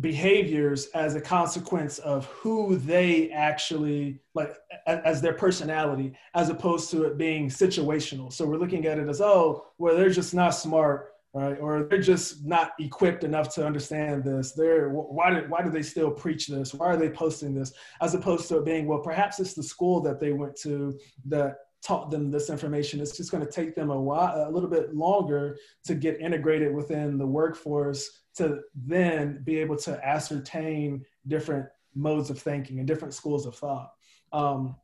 [0.00, 7.04] behaviors as a consequence of who they actually like as their personality as opposed to
[7.04, 8.32] it being situational.
[8.32, 11.58] So we're looking at it as oh well they're just not smart right?
[11.60, 14.52] Or they're just not equipped enough to understand this.
[14.52, 16.72] They're why did why do they still preach this?
[16.74, 17.72] Why are they posting this?
[18.00, 21.56] As opposed to it being well perhaps it's the school that they went to that
[21.82, 23.00] taught them this information.
[23.00, 26.72] It's just going to take them a while, a little bit longer to get integrated
[26.72, 33.14] within the workforce to then be able to ascertain different modes of thinking and different
[33.14, 33.92] schools of thought.
[34.32, 34.76] Um,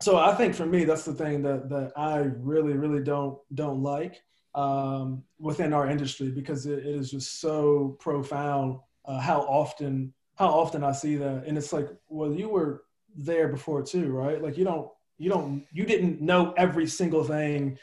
[0.00, 3.82] so I think for me, that's the thing that, that I really, really don't, don't
[3.82, 4.20] like
[4.54, 10.48] um, within our industry because it, it is just so profound uh, how often, how
[10.48, 11.44] often I see that.
[11.46, 12.82] And it's like, well, you were
[13.16, 14.42] there before too, right?
[14.42, 17.78] Like you don't, you don't, you didn't know every single thing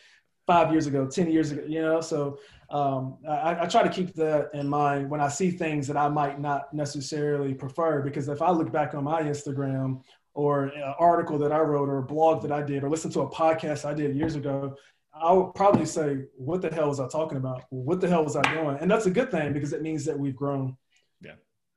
[0.45, 2.01] five years ago, 10 years ago, you know?
[2.01, 2.38] So
[2.74, 6.09] um, I, I, try to keep that in mind when I see things that I
[6.09, 10.01] might not necessarily prefer, because if I look back on my Instagram
[10.34, 13.21] or an article that I wrote or a blog that I did or listen to
[13.21, 14.76] a podcast I did years ago,
[15.13, 17.61] I would probably say, what the hell was I talking about?
[17.69, 18.80] What the hell was I doing?
[18.82, 20.76] And that's a good thing because it means that we've grown.
[21.21, 21.36] Yeah.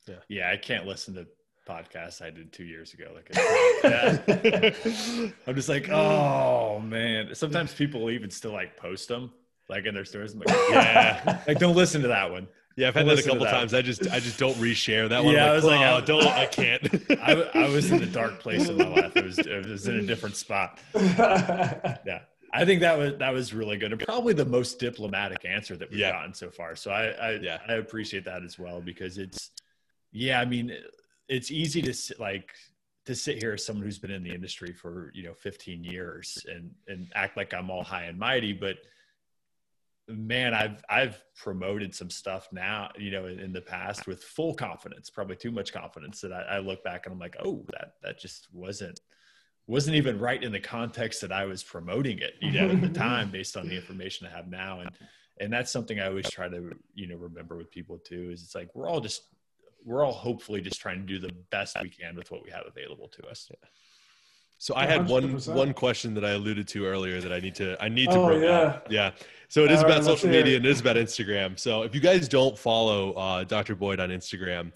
[0.08, 0.14] Yeah.
[0.30, 0.50] Yeah.
[0.50, 1.26] I can't listen to
[1.68, 3.12] podcast I did two years ago.
[3.14, 3.28] Like.
[5.46, 7.34] I'm just like, oh man.
[7.34, 9.30] Sometimes people even still like post them
[9.68, 10.32] like in their stories.
[10.32, 12.48] I'm like, yeah, like don't listen to that one.
[12.76, 13.72] Yeah, I've had that a couple times.
[13.72, 15.32] I just I just don't reshare that one.
[15.32, 16.86] Yeah, like, I was like, oh, don't, I can't.
[17.22, 19.16] I, I was in a dark place in my life.
[19.16, 20.78] It was it was in a different spot.
[20.94, 22.20] Yeah.
[22.52, 25.90] I think that was that was really good and probably the most diplomatic answer that
[25.90, 26.12] we've yeah.
[26.12, 26.74] gotten so far.
[26.74, 27.58] So I I, yeah.
[27.68, 29.50] I appreciate that as well because it's
[30.12, 30.72] yeah, I mean
[31.28, 32.54] it's easy to like
[33.04, 36.46] to sit here as someone who's been in the industry for you know 15 years
[36.48, 38.76] and and act like I'm all high and mighty, but
[40.08, 44.54] man, I've I've promoted some stuff now, you know, in, in the past with full
[44.54, 47.94] confidence, probably too much confidence that I, I, look back and I'm like, oh, that
[48.02, 49.00] that just wasn't
[49.66, 52.88] wasn't even right in the context that I was promoting it, you know, at the
[52.88, 54.80] time based on the information I have now.
[54.80, 54.90] And
[55.40, 58.54] and that's something I always try to, you know, remember with people too, is it's
[58.54, 59.22] like we're all just
[59.84, 62.64] we're all hopefully just trying to do the best we can with what we have
[62.66, 63.48] available to us.
[63.50, 63.68] Yeah.
[64.58, 65.08] So I had 100%.
[65.08, 68.18] one one question that I alluded to earlier that I need to I need to
[68.18, 68.80] oh, yeah.
[68.88, 69.10] yeah.
[69.48, 71.58] So it is All about right, social media and it is about Instagram.
[71.58, 73.76] So if you guys don't follow uh, Dr.
[73.76, 74.72] Boyd on Instagram,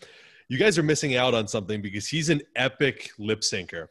[0.49, 3.89] you guys are missing out on something because he's an epic lip syncer.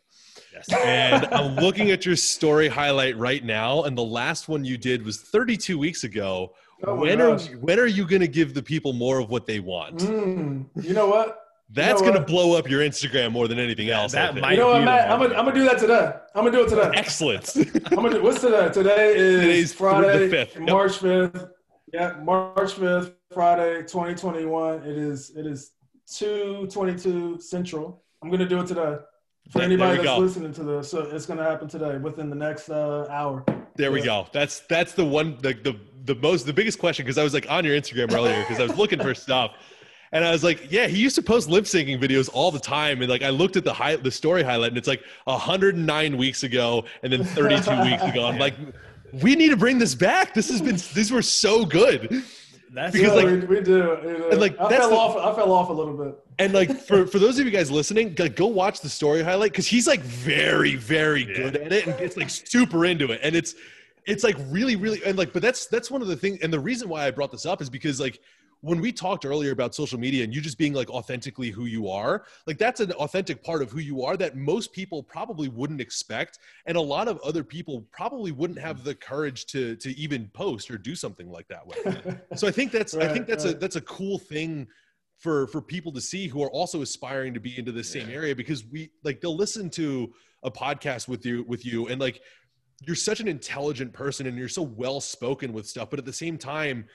[0.54, 0.72] Yes.
[0.74, 5.04] And I'm looking at your story highlight right now, and the last one you did
[5.04, 6.54] was 32 weeks ago.
[6.86, 9.60] Oh when are when are you going to give the people more of what they
[9.60, 9.98] want?
[9.98, 11.49] Mm, you know what?
[11.72, 14.14] That's you know going to blow up your Instagram more than anything else.
[14.14, 14.54] That might.
[14.54, 15.12] You know what, Matt?
[15.12, 16.14] I'm gonna, I'm gonna do that today.
[16.34, 16.92] I'm gonna do it today.
[16.96, 17.56] Excellent.
[17.86, 18.10] I'm gonna.
[18.12, 18.70] Do, what's today?
[18.70, 20.60] Today is Today's Friday, the 5th.
[20.60, 21.52] March 5th.
[21.94, 24.84] Yeah, March 5th, Friday, 2021.
[24.84, 25.32] It is.
[25.36, 25.72] It is
[26.10, 28.04] 2:22 Central.
[28.24, 28.98] I'm gonna do it today
[29.52, 30.18] for anybody that's go.
[30.18, 30.90] listening to this.
[30.90, 33.46] So it's gonna happen today within the next uh, hour.
[33.76, 34.28] There we go.
[34.32, 37.50] That's that's the one the the the most the biggest question because I was like
[37.50, 39.52] on your Instagram earlier because I was looking for stuff
[40.12, 43.01] and I was like, yeah, he used to post lip syncing videos all the time.
[43.01, 46.43] And like, I looked at the high, the story highlight and it's like 109 weeks
[46.43, 48.26] ago and then 32 weeks ago.
[48.26, 48.55] I'm like,
[49.12, 50.34] we need to bring this back.
[50.34, 52.24] This has been, these were so good.
[52.72, 53.93] That's because yeah, like we, we do.
[54.32, 55.18] And like I fell the, off.
[55.18, 56.20] I fell off a little bit.
[56.38, 59.51] And like for for those of you guys listening, like, go watch the story highlight
[59.51, 63.22] because he's like very very good at it and it's like super into it.
[63.24, 63.55] And it's
[64.05, 66.39] it's like really really and like but that's that's one of the things.
[66.41, 68.20] And the reason why I brought this up is because like
[68.62, 71.88] when we talked earlier about social media and you just being like authentically who you
[71.89, 75.80] are, like that's an authentic part of who you are that most people probably wouldn't
[75.80, 80.28] expect, and a lot of other people probably wouldn't have the courage to to even
[80.34, 82.20] post or do something like that with.
[82.39, 83.55] so I think that's right, I think that's right.
[83.55, 84.68] a that's a cool thing
[85.20, 88.16] for for people to see who are also aspiring to be into the same yeah.
[88.16, 90.12] area because we like they'll listen to
[90.43, 92.22] a podcast with you with you and like
[92.88, 96.14] you're such an intelligent person and you're so well spoken with stuff but at the
[96.14, 96.86] same time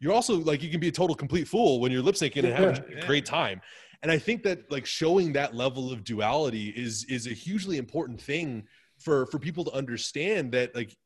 [0.00, 2.54] you're also like you can be a total complete fool when you're lip syncing and
[2.54, 3.02] having yeah.
[3.02, 3.60] a great time
[4.02, 8.20] and i think that like showing that level of duality is is a hugely important
[8.20, 8.64] thing
[8.98, 10.96] for for people to understand that like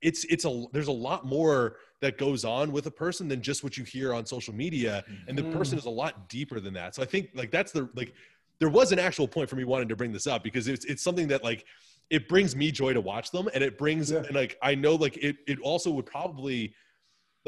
[0.00, 3.64] it's it's a there's a lot more that goes on with a person than just
[3.64, 5.80] what you hear on social media and the person mm.
[5.80, 8.14] is a lot deeper than that so i think like that's the like
[8.60, 11.02] there was an actual point for me wanting to bring this up because it's it's
[11.02, 11.64] something that like
[12.10, 14.18] it brings me joy to watch them and it brings yeah.
[14.18, 16.72] and like i know like it it also would probably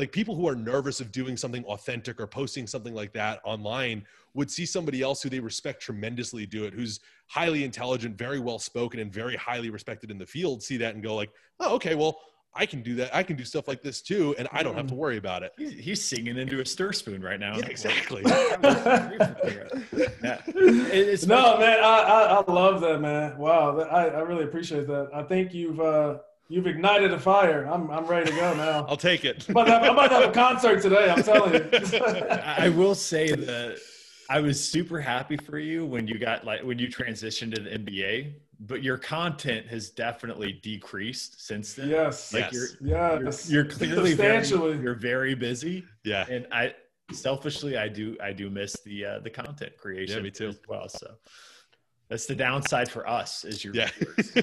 [0.00, 4.02] like people who are nervous of doing something authentic or posting something like that online
[4.32, 8.58] would see somebody else who they respect tremendously do it who's highly intelligent very well
[8.58, 11.28] spoken and very highly respected in the field see that and go like
[11.60, 12.18] oh okay well
[12.52, 13.14] I can do that.
[13.14, 15.52] I can do stuff like this too, and I don't have to worry about it.
[15.56, 17.56] He's, he's singing into a stir spoon right now.
[17.56, 18.22] Yeah, exactly.
[18.26, 18.56] yeah.
[20.48, 23.38] It's no, man, I, I, I love that, man.
[23.38, 25.10] Wow, I, I really appreciate that.
[25.14, 26.18] I think you've uh,
[26.50, 27.64] You've ignited a fire.
[27.64, 28.84] I'm, I'm ready to go now.
[28.88, 29.46] I'll take it.
[29.48, 31.08] I'm about, have, I'm about to have a concert today.
[31.08, 31.98] I'm telling you.
[32.28, 33.78] I will say that
[34.28, 37.70] I was super happy for you when you got like when you transitioned to the
[37.70, 41.88] NBA, but your content has definitely decreased since then.
[41.88, 42.34] Yes.
[42.34, 42.76] Like yes.
[42.80, 43.48] You're, yes.
[43.48, 45.84] You're, you're clearly very, you're very busy.
[46.02, 46.26] Yeah.
[46.28, 46.74] And I
[47.12, 50.48] selfishly I do I do miss the uh, the content creation yeah, me too.
[50.48, 50.88] as well.
[50.88, 51.14] So
[52.10, 53.88] that's the downside for us as your yeah.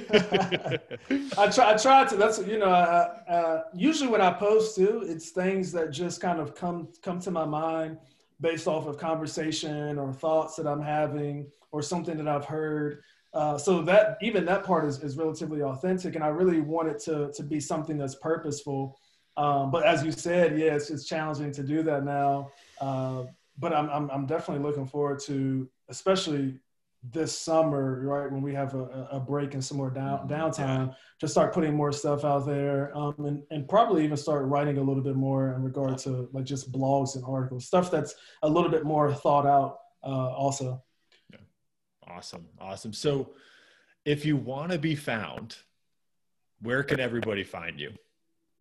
[1.37, 1.73] I try.
[1.73, 2.15] I try to.
[2.15, 2.67] That's you know.
[2.67, 7.19] Uh, uh, usually when I post too, it's things that just kind of come come
[7.19, 7.97] to my mind
[8.39, 13.01] based off of conversation or thoughts that I'm having or something that I've heard.
[13.33, 16.99] Uh, so that even that part is, is relatively authentic, and I really want it
[16.99, 18.97] to to be something that's purposeful.
[19.35, 22.49] Um, but as you said, yeah, it's, it's challenging to do that now.
[22.79, 23.25] Uh,
[23.59, 26.61] but I'm, I'm I'm definitely looking forward to, especially
[27.03, 30.33] this summer, right when we have a, a break and some more down, mm-hmm.
[30.33, 34.77] downtime, to start putting more stuff out there, um, and and probably even start writing
[34.77, 38.49] a little bit more in regard to like just blogs and articles, stuff that's a
[38.49, 39.77] little bit more thought out.
[40.03, 40.83] Uh, also.
[41.31, 41.39] Yeah.
[42.07, 42.93] Awesome, awesome.
[42.93, 43.33] So,
[44.05, 45.57] if you want to be found,
[46.61, 47.91] where can everybody find you?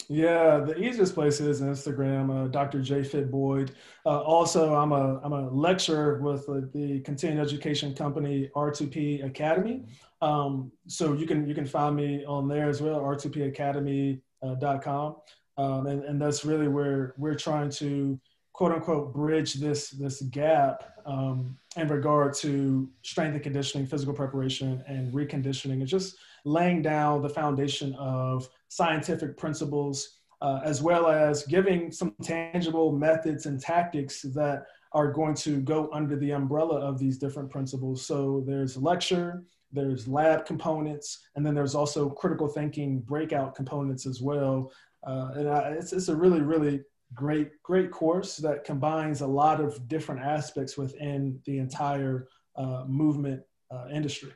[0.09, 2.81] Yeah, the easiest place is Instagram, uh, Dr.
[2.81, 3.73] J Fit Boyd.
[4.05, 9.87] Uh, also, I'm a I'm a lecturer with uh, the continuing education company R2P Academy.
[10.23, 15.17] Um, so you can you can find me on there as well, r2pacademy.com,
[15.59, 18.21] uh, um, and and that's really where we're trying to
[18.53, 24.85] quote unquote bridge this this gap um, in regard to strength and conditioning, physical preparation,
[24.87, 31.45] and reconditioning, and just laying down the foundation of scientific principles, uh, as well as
[31.45, 36.99] giving some tangible methods and tactics that are going to go under the umbrella of
[36.99, 38.07] these different principles.
[38.07, 44.21] So there's lecture, there's lab components, and then there's also critical thinking breakout components as
[44.21, 44.73] well.
[45.07, 46.83] Uh, and I, it's, it's a really, really
[47.15, 53.43] great, great course that combines a lot of different aspects within the entire uh, movement
[53.71, 54.33] uh, industry.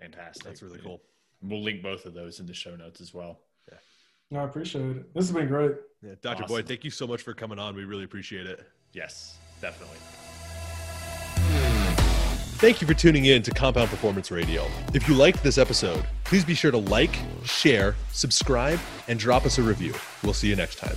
[0.00, 0.44] Fantastic.
[0.44, 1.00] That's really cool.
[1.44, 3.40] We'll link both of those in the show notes as well.
[3.70, 3.78] Yeah.
[4.30, 5.14] No, I appreciate it.
[5.14, 5.72] This has been great.
[6.02, 6.44] Yeah, Dr.
[6.44, 6.56] Awesome.
[6.56, 7.76] Boyd, thank you so much for coming on.
[7.76, 8.64] We really appreciate it.
[8.92, 9.98] Yes, definitely.
[12.58, 14.66] Thank you for tuning in to Compound Performance Radio.
[14.94, 17.14] If you liked this episode, please be sure to like,
[17.44, 19.92] share, subscribe, and drop us a review.
[20.22, 20.96] We'll see you next time.